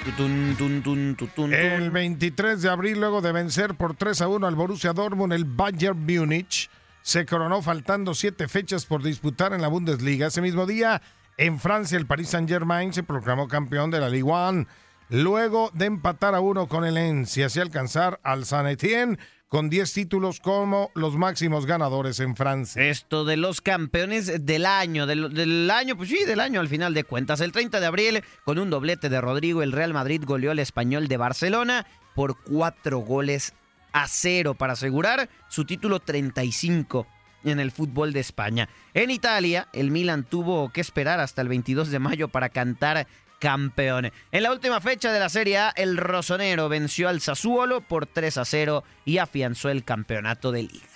Tutun, 0.06 1.54
El 1.54 1.80
tun. 1.80 1.94
23 1.94 2.62
de 2.62 2.70
abril, 2.70 3.00
luego 3.00 3.22
de 3.22 3.32
vencer 3.32 3.76
por 3.76 3.96
3 3.96 4.22
a 4.22 4.28
1 4.28 4.48
al 4.48 4.56
Borussia 4.56 4.92
Dortmund, 4.94 5.34
el 5.34 5.46
Bayern 5.46 6.00
Múnich 6.06 6.70
se 7.02 7.26
coronó 7.26 7.62
faltando 7.62 8.14
siete 8.14 8.48
fechas 8.48 8.86
por 8.86 9.04
disputar 9.04 9.54
en 9.54 9.62
la 9.62 9.68
Bundesliga. 9.68 10.28
Ese 10.28 10.42
mismo 10.42 10.66
día, 10.66 11.02
en 11.38 11.60
Francia, 11.60 11.98
el 11.98 12.06
Paris 12.06 12.30
Saint-Germain 12.30 12.94
se 12.94 13.04
proclamó 13.04 13.48
campeón 13.48 13.92
de 13.92 14.00
la 14.00 14.10
Ligue 14.10 14.24
1. 14.24 14.66
Luego 15.10 15.70
de 15.74 15.86
empatar 15.86 16.34
a 16.34 16.40
uno 16.40 16.68
con 16.68 16.86
el 16.86 16.96
Lens 16.96 17.38
y 17.38 17.44
así 17.44 17.60
alcanzar 17.60 18.20
al 18.24 18.46
Saint 18.46 18.70
Etienne 18.70 19.20
con 19.54 19.70
10 19.70 19.94
títulos 19.94 20.40
como 20.40 20.90
los 20.96 21.16
máximos 21.16 21.68
ganadores 21.68 22.20
en 22.20 22.36
Francia. 22.36 22.82
Esto 22.90 23.24
de 23.24 23.38
los 23.38 23.62
campeones 23.62 24.48
del 24.48 24.66
año, 24.66 25.06
del, 25.06 25.70
año, 25.70 25.96
pues 25.96 26.10
sí, 26.10 26.26
del 26.26 26.40
año 26.40 26.60
al 26.60 26.68
final 26.68 26.96
de 26.96 27.04
cuentas. 27.04 27.40
El 27.40 27.52
30 27.52 27.80
de 27.80 27.86
abril, 27.86 28.24
con 28.46 28.58
un 28.58 28.72
doblete 28.72 29.10
de 29.10 29.22
Rodrigo, 29.22 29.62
el 29.62 29.72
Real 29.72 29.94
Madrid 29.94 30.24
goleó 30.26 30.50
al 30.50 30.58
español 30.58 31.08
de 31.08 31.18
Barcelona 31.18 31.86
por 32.16 32.42
cuatro 32.42 32.98
goles 32.98 33.54
a 33.92 34.08
cero 34.08 34.56
para 34.56 34.74
asegurar 34.74 35.30
su 35.50 35.66
título 35.66 36.00
35 36.00 37.06
en 37.44 37.60
el 37.60 37.70
fútbol 37.70 38.12
de 38.12 38.22
España. 38.22 38.70
En 38.96 39.12
Italia, 39.12 39.68
el 39.72 39.92
Milan 39.92 40.24
tuvo 40.24 40.70
que 40.70 40.82
esperar 40.82 41.20
hasta 41.20 41.44
el 41.44 41.48
22 41.48 41.92
de 41.92 42.00
mayo 42.00 42.28
para 42.28 42.50
cantar 42.50 43.06
campeón. 43.44 44.10
En 44.32 44.44
la 44.44 44.54
última 44.54 44.80
fecha 44.80 45.12
de 45.12 45.20
la 45.20 45.28
Serie 45.28 45.58
A, 45.58 45.74
el 45.76 45.98
Rosonero 45.98 46.70
venció 46.70 47.10
al 47.10 47.20
Sassuolo 47.20 47.82
por 47.82 48.06
3 48.06 48.38
a 48.38 48.46
0 48.46 48.86
y 49.04 49.18
afianzó 49.18 49.70
el 49.70 49.84
campeonato 49.84 50.54
de 50.54 50.64
liga. 50.64 50.88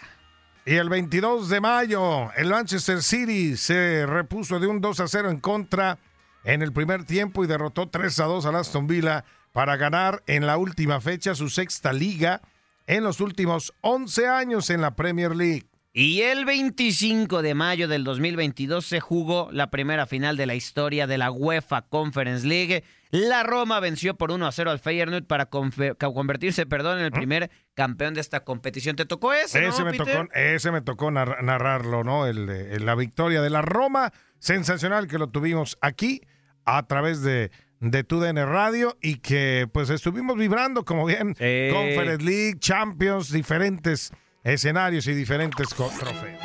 Y 0.66 0.76
el 0.76 0.88
22 0.88 1.50
de 1.50 1.60
mayo, 1.60 2.32
el 2.38 2.50
Manchester 2.50 3.04
City 3.04 3.58
se 3.58 4.06
repuso 4.06 4.62
de 4.62 4.68
un 4.68 4.80
2 4.80 4.98
a 5.02 5.10
0 5.10 5.30
en 5.30 5.42
contra 5.42 6.00
en 6.46 6.62
el 6.62 6.72
primer 6.72 7.04
tiempo 7.04 7.44
y 7.44 7.48
derrotó 7.48 7.90
3 7.90 8.18
a 8.22 8.24
2 8.24 8.46
a 8.46 8.60
Aston 8.60 8.88
Villa 8.88 9.26
para 9.52 9.76
ganar 9.76 10.24
en 10.26 10.46
la 10.46 10.56
última 10.56 11.02
fecha 11.02 11.36
su 11.36 11.50
sexta 11.50 11.92
liga 11.92 12.42
en 12.86 13.04
los 13.04 13.20
últimos 13.20 13.74
11 13.82 14.26
años 14.26 14.70
en 14.70 14.80
la 14.80 14.96
Premier 14.96 15.36
League. 15.36 15.68
Y 16.00 16.22
el 16.22 16.46
25 16.46 17.42
de 17.42 17.56
mayo 17.56 17.88
del 17.88 18.04
2022 18.04 18.86
se 18.86 19.00
jugó 19.00 19.50
la 19.52 19.72
primera 19.72 20.06
final 20.06 20.38
de 20.38 20.46
la 20.46 20.54
historia 20.54 21.08
de 21.08 21.18
la 21.18 21.32
UEFA 21.32 21.88
Conference 21.90 22.46
League. 22.46 22.84
La 23.10 23.42
Roma 23.42 23.80
venció 23.80 24.16
por 24.16 24.30
1 24.30 24.46
a 24.46 24.52
0 24.52 24.70
al 24.70 24.78
Feyenoord 24.78 25.26
para 25.26 25.48
convertirse, 25.48 26.68
perdón, 26.68 27.00
en 27.00 27.06
el 27.06 27.12
primer 27.12 27.50
campeón 27.74 28.14
de 28.14 28.22
esta 28.22 28.42
competición. 28.42 28.96
¿Te 28.96 29.08
tocó 29.08 29.34
ese? 29.34 29.66
Ese, 29.66 29.84
me, 29.84 29.94
tocó, 29.94 30.28
ese 30.36 30.70
me 30.70 30.82
tocó 30.82 31.10
narrarlo, 31.10 32.04
¿no? 32.04 32.28
El, 32.28 32.86
la 32.86 32.94
victoria 32.94 33.42
de 33.42 33.50
la 33.50 33.64
Roma, 33.64 34.14
sensacional 34.38 35.08
que 35.08 35.18
lo 35.18 35.30
tuvimos 35.30 35.80
aquí 35.82 36.22
a 36.64 36.86
través 36.86 37.24
de, 37.24 37.50
de 37.80 38.04
TUDN 38.04 38.38
Radio 38.46 39.00
y 39.02 39.16
que 39.16 39.68
pues 39.74 39.90
estuvimos 39.90 40.38
vibrando 40.38 40.86
como 40.86 41.08
bien 41.08 41.30
Conference 41.30 42.24
League, 42.24 42.60
Champions, 42.60 43.32
diferentes 43.32 44.12
escenarios 44.48 45.06
y 45.08 45.14
diferentes 45.14 45.68
trofeos. 45.70 46.40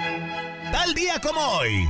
Tal 0.73 0.95
día 0.95 1.21
como 1.21 1.41
hoy. 1.41 1.89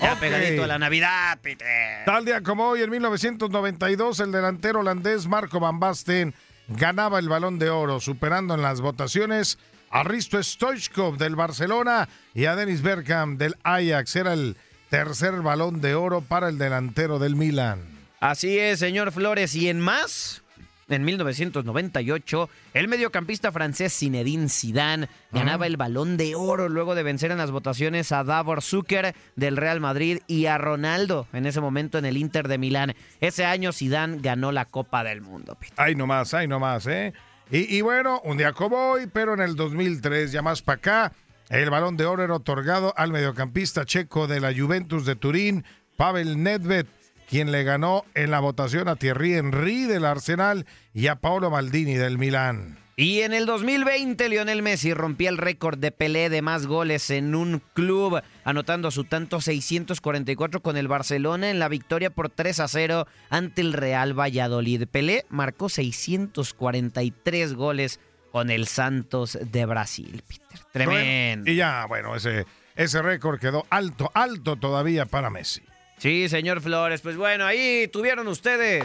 Ya 0.00 0.18
pegadito 0.18 0.64
a 0.64 0.66
la 0.66 0.78
Navidad, 0.78 1.38
Peter. 1.42 2.04
Tal 2.04 2.24
día 2.24 2.42
como 2.42 2.68
hoy, 2.68 2.82
en 2.82 2.90
1992, 2.90 4.20
el 4.20 4.32
delantero 4.32 4.80
holandés 4.80 5.26
Marco 5.26 5.60
Van 5.60 5.78
Basten 5.80 6.34
ganaba 6.68 7.18
el 7.18 7.28
balón 7.28 7.58
de 7.58 7.70
oro, 7.70 8.00
superando 8.00 8.54
en 8.54 8.62
las 8.62 8.80
votaciones 8.80 9.58
a 9.90 10.04
Risto 10.04 10.42
Stoichkov 10.42 11.18
del 11.18 11.36
Barcelona 11.36 12.08
y 12.34 12.46
a 12.46 12.56
Dennis 12.56 12.82
Bergkamp 12.82 13.38
del 13.38 13.56
Ajax. 13.62 14.16
Era 14.16 14.32
el 14.32 14.56
tercer 14.88 15.34
balón 15.42 15.80
de 15.80 15.94
oro 15.94 16.20
para 16.20 16.48
el 16.48 16.58
delantero 16.58 17.18
del 17.18 17.36
Milan. 17.36 17.80
Así 18.20 18.58
es, 18.58 18.78
señor 18.78 19.12
Flores. 19.12 19.54
Y 19.54 19.68
en 19.68 19.80
más, 19.80 20.43
en 20.88 21.04
1998, 21.04 22.50
el 22.74 22.88
mediocampista 22.88 23.52
francés 23.52 23.96
Zinedine 23.96 24.48
Zidane 24.48 25.08
ganaba 25.32 25.66
el 25.66 25.76
Balón 25.76 26.16
de 26.16 26.34
Oro 26.34 26.68
luego 26.68 26.94
de 26.94 27.02
vencer 27.02 27.30
en 27.30 27.38
las 27.38 27.50
votaciones 27.50 28.12
a 28.12 28.24
Davor 28.24 28.62
Zucker 28.62 29.14
del 29.36 29.56
Real 29.56 29.80
Madrid 29.80 30.20
y 30.26 30.46
a 30.46 30.58
Ronaldo 30.58 31.26
en 31.32 31.46
ese 31.46 31.60
momento 31.60 31.98
en 31.98 32.04
el 32.04 32.16
Inter 32.16 32.48
de 32.48 32.58
Milán. 32.58 32.94
Ese 33.20 33.44
año 33.44 33.72
Zidane 33.72 34.18
ganó 34.20 34.52
la 34.52 34.66
Copa 34.66 35.04
del 35.04 35.20
Mundo. 35.20 35.56
Ay, 35.76 35.94
nomás, 35.94 36.34
ay, 36.34 36.46
nomás, 36.46 36.86
¿eh? 36.86 37.12
Y, 37.50 37.76
y 37.76 37.80
bueno, 37.82 38.20
un 38.24 38.36
día 38.36 38.52
como 38.52 38.76
hoy, 38.90 39.06
pero 39.12 39.34
en 39.34 39.40
el 39.40 39.54
2003, 39.54 40.32
ya 40.32 40.42
más 40.42 40.62
para 40.62 40.76
acá, 40.76 41.12
el 41.50 41.70
Balón 41.70 41.96
de 41.96 42.06
Oro 42.06 42.24
era 42.24 42.34
otorgado 42.34 42.94
al 42.96 43.12
mediocampista 43.12 43.84
checo 43.84 44.26
de 44.26 44.40
la 44.40 44.54
Juventus 44.54 45.04
de 45.04 45.14
Turín, 45.14 45.64
Pavel 45.96 46.42
Nedved 46.42 46.86
quien 47.28 47.52
le 47.52 47.64
ganó 47.64 48.04
en 48.14 48.30
la 48.30 48.40
votación 48.40 48.88
a 48.88 48.96
Thierry 48.96 49.34
Henry 49.34 49.84
del 49.84 50.04
Arsenal 50.04 50.66
y 50.92 51.08
a 51.08 51.16
Paolo 51.16 51.50
Maldini 51.50 51.94
del 51.94 52.18
Milán. 52.18 52.78
Y 52.96 53.22
en 53.22 53.34
el 53.34 53.44
2020, 53.44 54.28
Lionel 54.28 54.62
Messi 54.62 54.94
rompía 54.94 55.28
el 55.28 55.38
récord 55.38 55.78
de 55.78 55.90
Pelé 55.90 56.30
de 56.30 56.42
más 56.42 56.66
goles 56.66 57.10
en 57.10 57.34
un 57.34 57.60
club, 57.72 58.22
anotando 58.44 58.92
su 58.92 59.02
tanto 59.02 59.40
644 59.40 60.62
con 60.62 60.76
el 60.76 60.86
Barcelona 60.86 61.50
en 61.50 61.58
la 61.58 61.68
victoria 61.68 62.10
por 62.10 62.28
3 62.28 62.60
a 62.60 62.68
0 62.68 63.08
ante 63.30 63.62
el 63.62 63.72
Real 63.72 64.18
Valladolid. 64.18 64.86
Pelé 64.86 65.26
marcó 65.28 65.68
643 65.68 67.54
goles 67.54 67.98
con 68.30 68.50
el 68.50 68.68
Santos 68.68 69.38
de 69.40 69.66
Brasil, 69.66 70.22
Peter. 70.28 70.60
Tremendo. 70.72 71.50
y 71.50 71.56
ya, 71.56 71.86
bueno, 71.86 72.14
ese, 72.14 72.46
ese 72.76 73.02
récord 73.02 73.40
quedó 73.40 73.66
alto, 73.70 74.12
alto 74.14 74.54
todavía 74.54 75.06
para 75.06 75.30
Messi. 75.30 75.62
Sí, 75.98 76.28
señor 76.28 76.60
Flores. 76.60 77.00
Pues 77.00 77.16
bueno, 77.16 77.46
ahí 77.46 77.88
tuvieron 77.88 78.28
ustedes. 78.28 78.84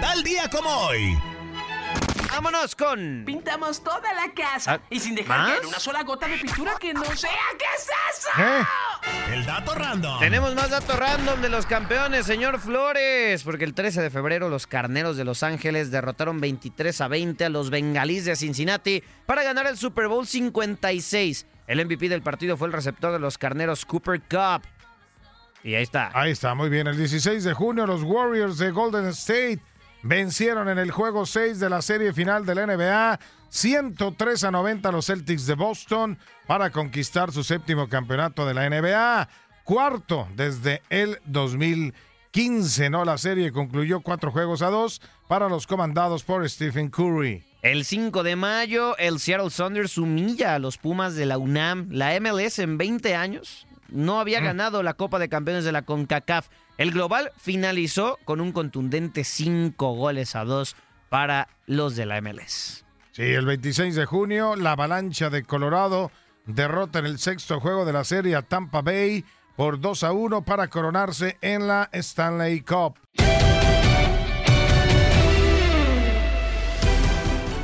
Tal 0.00 0.22
día 0.22 0.48
como 0.50 0.68
hoy. 0.86 1.18
Vámonos 2.30 2.74
con. 2.74 3.24
Pintamos 3.26 3.84
toda 3.84 4.10
la 4.14 4.32
casa 4.32 4.74
Ah, 4.74 4.80
y 4.88 4.98
sin 4.98 5.14
dejar 5.14 5.46
caer 5.48 5.66
una 5.66 5.78
sola 5.78 6.02
gota 6.02 6.26
de 6.26 6.38
pintura 6.38 6.76
que 6.80 6.94
no 6.94 7.04
sea. 7.04 7.30
¿Qué 7.58 7.64
es 7.76 7.88
eso? 8.16 8.28
¿Eh? 8.38 9.34
El 9.34 9.44
dato 9.44 9.74
random. 9.74 10.18
Tenemos 10.18 10.54
más 10.54 10.70
datos 10.70 10.98
random 10.98 11.42
de 11.42 11.50
los 11.50 11.66
campeones, 11.66 12.24
señor 12.24 12.58
Flores, 12.58 13.42
porque 13.42 13.64
el 13.64 13.74
13 13.74 14.00
de 14.00 14.08
febrero 14.10 14.48
los 14.48 14.66
Carneros 14.66 15.18
de 15.18 15.24
Los 15.24 15.42
Ángeles 15.42 15.90
derrotaron 15.90 16.40
23 16.40 17.00
a 17.02 17.08
20 17.08 17.44
a 17.44 17.48
los 17.50 17.68
Bengalíes 17.68 18.24
de 18.24 18.34
Cincinnati 18.34 19.02
para 19.26 19.42
ganar 19.42 19.66
el 19.66 19.76
Super 19.76 20.08
Bowl 20.08 20.26
56. 20.26 21.46
El 21.66 21.84
MVP 21.84 22.08
del 22.08 22.22
partido 22.22 22.56
fue 22.56 22.66
el 22.68 22.72
receptor 22.72 23.12
de 23.12 23.18
los 23.18 23.36
Carneros 23.36 23.84
Cooper 23.84 24.20
Cup. 24.22 24.62
Y 25.64 25.74
ahí 25.74 25.82
está. 25.82 26.10
Ahí 26.14 26.32
está, 26.32 26.54
muy 26.54 26.68
bien. 26.68 26.86
El 26.86 26.96
16 26.96 27.44
de 27.44 27.52
junio 27.52 27.86
los 27.86 28.02
Warriors 28.02 28.58
de 28.58 28.70
Golden 28.70 29.06
State 29.06 29.60
vencieron 30.02 30.68
en 30.68 30.78
el 30.78 30.90
juego 30.90 31.26
6 31.26 31.60
de 31.60 31.70
la 31.70 31.82
serie 31.82 32.12
final 32.12 32.44
de 32.44 32.54
la 32.54 32.66
NBA 32.66 33.20
103 33.48 34.44
a 34.44 34.50
90 34.50 34.88
a 34.88 34.92
los 34.92 35.06
Celtics 35.06 35.46
de 35.46 35.54
Boston 35.54 36.18
para 36.46 36.70
conquistar 36.70 37.32
su 37.32 37.44
séptimo 37.44 37.88
campeonato 37.88 38.46
de 38.46 38.54
la 38.54 38.68
NBA, 38.68 39.28
cuarto 39.62 40.26
desde 40.34 40.82
el 40.88 41.18
2015, 41.26 42.90
¿no? 42.90 43.04
La 43.04 43.18
serie 43.18 43.52
concluyó 43.52 44.00
cuatro 44.00 44.32
juegos 44.32 44.62
a 44.62 44.70
dos 44.70 45.02
para 45.28 45.48
los 45.48 45.66
comandados 45.66 46.24
por 46.24 46.48
Stephen 46.48 46.88
Curry. 46.88 47.44
El 47.60 47.84
5 47.84 48.22
de 48.24 48.36
mayo, 48.36 48.96
el 48.96 49.20
Seattle 49.20 49.50
Sounders 49.50 49.96
humilla 49.98 50.54
a 50.54 50.58
los 50.58 50.78
Pumas 50.78 51.14
de 51.14 51.26
la 51.26 51.38
UNAM. 51.38 51.88
La 51.90 52.18
MLS 52.18 52.58
en 52.58 52.78
20 52.78 53.14
años 53.14 53.66
no 53.92 54.20
había 54.20 54.40
ganado 54.40 54.82
la 54.82 54.94
Copa 54.94 55.18
de 55.18 55.28
Campeones 55.28 55.64
de 55.64 55.72
la 55.72 55.82
CONCACAF. 55.82 56.48
El 56.78 56.90
global 56.92 57.30
finalizó 57.36 58.18
con 58.24 58.40
un 58.40 58.52
contundente 58.52 59.24
5 59.24 59.94
goles 59.94 60.34
a 60.34 60.44
2 60.44 60.76
para 61.08 61.48
los 61.66 61.94
de 61.94 62.06
la 62.06 62.20
MLS. 62.20 62.84
Sí, 63.12 63.22
el 63.22 63.44
26 63.44 63.94
de 63.94 64.06
junio, 64.06 64.56
la 64.56 64.72
avalancha 64.72 65.28
de 65.28 65.42
Colorado 65.42 66.10
derrota 66.46 66.98
en 66.98 67.06
el 67.06 67.18
sexto 67.18 67.60
juego 67.60 67.84
de 67.84 67.92
la 67.92 68.04
serie 68.04 68.34
a 68.34 68.42
Tampa 68.42 68.82
Bay 68.82 69.24
por 69.56 69.80
2 69.80 70.04
a 70.04 70.12
1 70.12 70.42
para 70.44 70.68
coronarse 70.68 71.36
en 71.40 71.66
la 71.68 71.88
Stanley 71.92 72.62
Cup. 72.62 72.98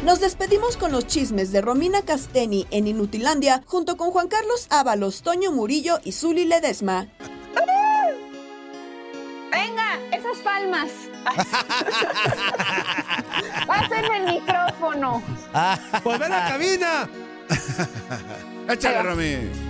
Nos 0.08 0.20
despedimos 0.20 0.78
con 0.78 0.90
los 0.90 1.06
chismes 1.06 1.52
de 1.52 1.60
Romina 1.60 2.00
Casteni 2.00 2.66
en 2.70 2.86
Inutilandia 2.86 3.62
junto 3.66 3.98
con 3.98 4.10
Juan 4.10 4.28
Carlos 4.28 4.66
Ábalos, 4.70 5.20
Toño 5.20 5.52
Murillo 5.52 6.00
y 6.02 6.12
Zuli 6.12 6.46
Ledesma. 6.46 7.08
Venga, 9.52 9.98
esas 10.10 10.38
palmas. 10.42 10.88
Pásenme 13.66 14.16
el 14.16 14.24
micrófono. 14.40 15.22
¡Pues 16.02 16.18
ven 16.18 16.32
a 16.32 16.38
la 16.38 16.48
cabina! 16.48 17.06
Échale, 18.70 19.02
Romy. 19.02 19.67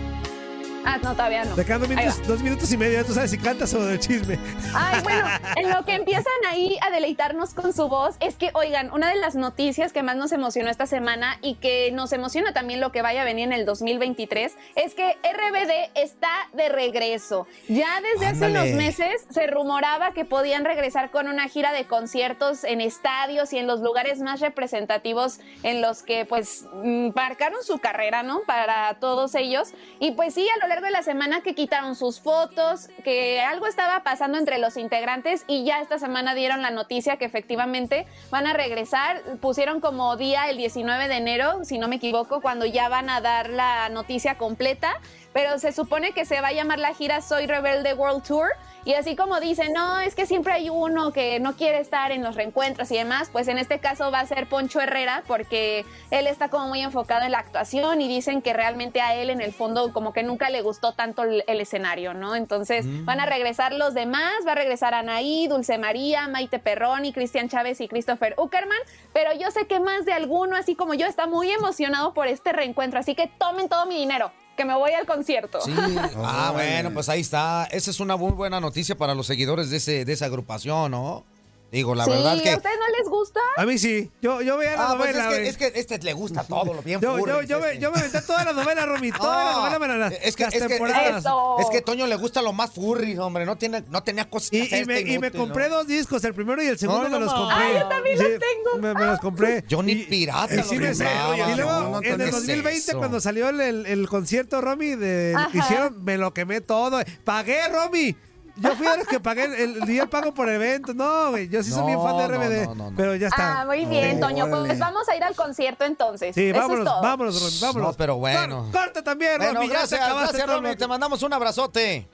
Ah, 0.90 0.96
no, 1.02 1.12
todavía 1.12 1.44
no. 1.44 1.54
Te 1.54 1.66
quedan 1.66 1.80
dos 1.80 1.88
minutos, 1.90 2.18
va. 2.18 2.26
dos 2.26 2.42
minutos 2.42 2.72
y 2.72 2.76
medio, 2.78 3.04
tú 3.04 3.12
sabes 3.12 3.30
si 3.30 3.36
cantas 3.36 3.74
o 3.74 3.84
de 3.84 3.98
chisme. 3.98 4.38
Ay, 4.74 5.02
bueno, 5.02 5.26
en 5.56 5.68
lo 5.68 5.84
que 5.84 5.92
empiezan 5.92 6.32
ahí 6.48 6.78
a 6.80 6.88
deleitarnos 6.90 7.52
con 7.52 7.74
su 7.74 7.88
voz, 7.88 8.16
es 8.20 8.36
que, 8.36 8.50
oigan, 8.54 8.90
una 8.92 9.10
de 9.10 9.16
las 9.16 9.34
noticias 9.34 9.92
que 9.92 10.02
más 10.02 10.16
nos 10.16 10.32
emocionó 10.32 10.70
esta 10.70 10.86
semana 10.86 11.36
y 11.42 11.56
que 11.56 11.90
nos 11.92 12.14
emociona 12.14 12.54
también 12.54 12.80
lo 12.80 12.90
que 12.90 13.02
vaya 13.02 13.20
a 13.20 13.24
venir 13.26 13.44
en 13.44 13.52
el 13.52 13.66
2023 13.66 14.56
es 14.76 14.94
que 14.94 15.18
RBD 15.22 15.90
está 15.94 16.48
de 16.54 16.70
regreso. 16.70 17.46
Ya 17.68 18.00
desde 18.00 18.26
hace 18.28 18.46
unos 18.46 18.68
meses 18.68 19.26
se 19.28 19.46
rumoraba 19.46 20.12
que 20.12 20.24
podían 20.24 20.64
regresar 20.64 21.10
con 21.10 21.28
una 21.28 21.48
gira 21.48 21.72
de 21.72 21.84
conciertos 21.84 22.64
en 22.64 22.80
estadios 22.80 23.52
y 23.52 23.58
en 23.58 23.66
los 23.66 23.80
lugares 23.80 24.20
más 24.20 24.40
representativos 24.40 25.40
en 25.64 25.82
los 25.82 26.02
que 26.02 26.24
pues 26.24 26.64
mm, 26.72 27.10
marcaron 27.14 27.62
su 27.62 27.78
carrera, 27.78 28.22
¿no? 28.22 28.40
Para 28.46 28.94
todos 29.00 29.34
ellos. 29.34 29.74
Y 30.00 30.12
pues 30.12 30.32
sí, 30.32 30.48
a 30.48 30.56
lo 30.62 30.66
largo 30.66 30.77
de 30.80 30.90
la 30.90 31.02
semana 31.02 31.40
que 31.40 31.54
quitaron 31.54 31.94
sus 31.96 32.20
fotos, 32.20 32.88
que 33.04 33.40
algo 33.40 33.66
estaba 33.66 34.02
pasando 34.02 34.38
entre 34.38 34.58
los 34.58 34.76
integrantes 34.76 35.44
y 35.46 35.64
ya 35.64 35.80
esta 35.80 35.98
semana 35.98 36.34
dieron 36.34 36.62
la 36.62 36.70
noticia 36.70 37.16
que 37.16 37.24
efectivamente 37.24 38.06
van 38.30 38.46
a 38.46 38.52
regresar. 38.52 39.22
Pusieron 39.40 39.80
como 39.80 40.16
día 40.16 40.48
el 40.48 40.56
19 40.56 41.08
de 41.08 41.16
enero, 41.16 41.64
si 41.64 41.78
no 41.78 41.88
me 41.88 41.96
equivoco, 41.96 42.40
cuando 42.40 42.64
ya 42.66 42.88
van 42.88 43.10
a 43.10 43.20
dar 43.20 43.50
la 43.50 43.88
noticia 43.88 44.38
completa. 44.38 45.00
Pero 45.32 45.58
se 45.58 45.72
supone 45.72 46.12
que 46.12 46.24
se 46.24 46.40
va 46.40 46.48
a 46.48 46.52
llamar 46.52 46.78
la 46.78 46.94
gira 46.94 47.20
Soy 47.20 47.46
Rebelde 47.46 47.94
World 47.94 48.22
Tour 48.22 48.48
Y 48.88 48.94
así 48.94 49.16
como 49.16 49.38
dicen, 49.38 49.74
no, 49.74 50.00
es 50.00 50.14
que 50.14 50.24
siempre 50.24 50.54
hay 50.54 50.70
uno 50.70 51.12
que 51.12 51.40
no 51.40 51.56
quiere 51.56 51.78
estar 51.78 52.10
en 52.10 52.24
los 52.24 52.36
reencuentros 52.36 52.90
y 52.90 52.96
demás, 52.96 53.28
pues 53.30 53.46
en 53.48 53.58
este 53.58 53.80
caso 53.80 54.10
va 54.10 54.20
a 54.20 54.26
ser 54.26 54.48
Poncho 54.48 54.80
Herrera, 54.80 55.24
porque 55.26 55.84
él 56.10 56.26
está 56.26 56.48
como 56.48 56.68
muy 56.68 56.80
enfocado 56.80 57.26
en 57.26 57.32
la 57.32 57.38
actuación 57.40 58.00
y 58.00 58.08
dicen 58.08 58.40
que 58.40 58.54
realmente 58.54 59.02
a 59.02 59.14
él 59.14 59.28
en 59.28 59.42
el 59.42 59.52
fondo 59.52 59.92
como 59.92 60.14
que 60.14 60.22
nunca 60.22 60.48
le 60.48 60.62
gustó 60.62 60.94
tanto 60.94 61.22
el, 61.24 61.44
el 61.46 61.60
escenario, 61.60 62.14
¿no? 62.14 62.34
Entonces 62.34 62.86
Mm. 62.86 63.04
van 63.04 63.20
a 63.20 63.26
regresar 63.26 63.74
los 63.74 63.92
demás, 63.92 64.32
va 64.46 64.52
a 64.52 64.54
regresar 64.54 64.94
Anaí, 64.94 65.48
Dulce 65.48 65.76
María, 65.76 66.26
Maite 66.26 66.58
Perroni, 66.58 67.12
Cristian 67.12 67.50
Chávez 67.50 67.82
y 67.82 67.88
Christopher 67.88 68.34
Uckerman, 68.38 68.78
pero 69.12 69.34
yo 69.38 69.50
sé 69.50 69.66
que 69.66 69.80
más 69.80 70.06
de 70.06 70.14
alguno, 70.14 70.56
así 70.56 70.74
como 70.74 70.94
yo, 70.94 71.06
está 71.06 71.26
muy 71.26 71.50
emocionado 71.50 72.14
por 72.14 72.26
este 72.26 72.52
reencuentro, 72.52 72.98
así 72.98 73.14
que 73.14 73.26
tomen 73.26 73.68
todo 73.68 73.84
mi 73.84 73.96
dinero, 73.98 74.32
que 74.58 74.64
me 74.64 74.74
voy 74.74 74.90
al 74.90 75.06
concierto. 75.06 75.60
Sí. 75.62 75.72
Ah, 76.20 76.50
bueno, 76.52 76.92
pues 76.92 77.08
ahí 77.08 77.20
está. 77.20 77.66
Esa 77.70 77.90
es 77.90 78.00
una 78.00 78.16
muy 78.16 78.32
buena 78.32 78.60
noticia 78.60 78.96
para 78.96 79.14
los 79.14 79.26
seguidores 79.26 79.70
de, 79.70 79.76
ese, 79.76 80.04
de 80.04 80.12
esa 80.12 80.26
agrupación, 80.26 80.90
¿no? 80.90 81.24
Digo, 81.70 81.94
la 81.94 82.04
sí, 82.06 82.10
verdad 82.10 82.40
que... 82.42 82.50
¿a 82.52 82.56
ustedes 82.56 82.78
no 82.78 82.96
les 82.98 83.08
gusta? 83.10 83.40
A 83.58 83.66
mí 83.66 83.76
sí. 83.76 84.10
Yo, 84.22 84.40
yo 84.40 84.56
veía 84.56 84.72
la 84.76 84.90
Ah, 84.90 84.94
pues 84.96 85.14
novela. 85.14 85.36
es, 85.36 85.56
que, 85.58 85.66
es 85.66 85.74
que 85.76 85.78
este 85.80 85.98
le 85.98 86.14
gusta 86.14 86.42
todo, 86.44 86.72
lo 86.72 86.80
bien 86.80 86.98
yo, 86.98 87.18
yo, 87.18 87.42
yo, 87.42 87.60
me, 87.60 87.66
este. 87.72 87.78
yo 87.80 87.92
me 87.92 87.98
aventé 87.98 88.22
toda 88.22 88.42
la 88.44 88.52
novela, 88.54 88.86
Romy. 88.86 89.12
Toda 89.12 89.44
la 89.44 89.52
No, 89.52 89.58
novela, 89.58 89.78
pero 89.78 89.96
las, 89.98 90.12
es 90.22 90.34
que, 90.34 90.44
las 90.44 90.54
es 90.54 90.62
que, 90.62 90.68
temporadas. 90.68 91.24
es 91.60 91.66
que 91.70 91.82
Toño 91.82 92.06
le 92.06 92.16
gusta 92.16 92.40
lo 92.40 92.54
más 92.54 92.70
furry, 92.72 93.18
hombre. 93.18 93.44
No, 93.44 93.56
tiene, 93.58 93.84
no 93.90 94.02
tenía 94.02 94.30
cosas 94.30 94.48
que 94.48 94.56
Y, 94.58 94.62
hacer 94.62 94.82
y 94.82 94.86
me, 94.86 94.98
este 94.98 95.10
y 95.10 95.18
me 95.18 95.26
inútil, 95.26 95.40
compré 95.40 95.68
¿no? 95.68 95.74
dos 95.76 95.86
discos, 95.86 96.24
el 96.24 96.32
primero 96.34 96.62
y 96.62 96.68
el 96.68 96.78
segundo 96.78 97.02
No, 97.02 97.08
no, 97.10 97.18
me 97.20 97.24
los 97.26 97.34
compré. 97.34 97.56
Ah, 97.76 97.80
yo 97.82 97.88
también 97.88 98.18
los 98.18 98.28
tengo. 98.28 98.78
Me, 98.80 98.94
me 98.94 99.06
los 99.06 99.20
compré. 99.20 99.64
Yo 99.68 99.82
ni 99.82 99.92
Y- 99.92 100.04
pirata 100.04 100.54
y 100.54 100.62
sí 100.62 100.78
me 100.78 100.94
sé. 100.94 101.04
Y 101.04 101.54
luego, 101.56 101.70
no, 101.70 101.90
no, 101.90 101.96
en 101.98 102.02
¿qué 102.02 102.10
el 102.12 102.20
es 102.22 102.30
2020, 102.32 102.78
eso? 102.92 102.98
cuando 102.98 103.20
salió 103.20 103.46
el, 103.50 103.60
el- 103.60 103.84
el 103.86 104.08
concierto, 104.08 104.62
Romy, 104.62 104.94
de, 104.96 105.36
que 105.52 105.58
hicieron, 105.58 106.02
me 106.02 106.16
lo 106.16 106.32
quemé 106.32 106.62
todo. 106.62 106.98
Pagué, 107.24 107.68
Romy. 107.68 108.16
Yo 108.60 108.74
fui 108.76 108.86
a 108.86 108.96
los 108.96 109.06
que 109.06 109.20
pagué, 109.20 109.44
el, 109.44 109.80
di 109.82 109.98
el 109.98 110.08
pago 110.08 110.34
por 110.34 110.48
evento. 110.48 110.92
No, 110.92 111.30
güey, 111.30 111.48
yo 111.48 111.62
sí 111.62 111.70
soy 111.70 111.80
No, 111.80 111.86
bien 111.86 112.02
fan 112.02 112.16
de 112.18 112.26
RBD. 112.28 112.64
no, 112.66 112.74
no, 112.74 112.90
no. 112.90 112.96
Pero 112.96 113.14
ya 113.14 113.28
está. 113.28 113.60
Ah, 113.60 113.64
muy 113.64 113.84
bien, 113.84 114.18
Toño. 114.18 114.46
órale. 114.46 114.66
Pues 114.66 114.78
vamos 114.78 115.08
a 115.08 115.14
ir 115.16 115.22
al 115.22 115.34
concierto 115.36 115.84
entonces. 115.84 116.34
Sí, 116.34 116.48
Eso 116.50 116.58
vámonos, 116.60 116.86
es 116.86 116.92
todo. 116.92 117.02
vámonos, 117.02 117.40
Romy, 117.42 117.58
vámonos. 117.60 117.88
No, 117.92 117.96
pero 117.96 118.16
bueno. 118.16 118.68
Cor- 118.72 118.82
corta 118.84 119.02
también, 119.04 119.38
Bueno, 119.38 119.54
Romy. 119.54 119.66
ya 119.68 119.72
te 119.74 119.78
gracias, 119.78 120.00
acabaste 120.00 120.36
gracias, 120.38 120.56
Romy. 120.56 120.68
lo- 120.70 120.76
Te 120.76 120.86
mandamos 120.88 121.22
un 121.22 121.32
abrazote. 121.32 122.08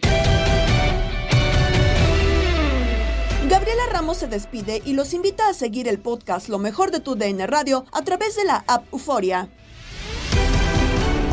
Gabriela 3.48 3.82
Ramos 3.92 4.16
se 4.18 4.26
despide 4.26 4.82
y 4.84 4.94
los 4.94 5.12
invita 5.12 5.48
a 5.48 5.54
seguir 5.54 5.86
el 5.86 5.98
podcast 5.98 6.48
Lo 6.48 6.58
mejor 6.58 6.90
de 6.90 7.00
tu 7.00 7.14
DN 7.14 7.46
Radio 7.46 7.84
a 7.92 8.02
través 8.02 8.36
de 8.36 8.44
la 8.44 8.64
app 8.66 8.84
Euforia. 8.92 9.48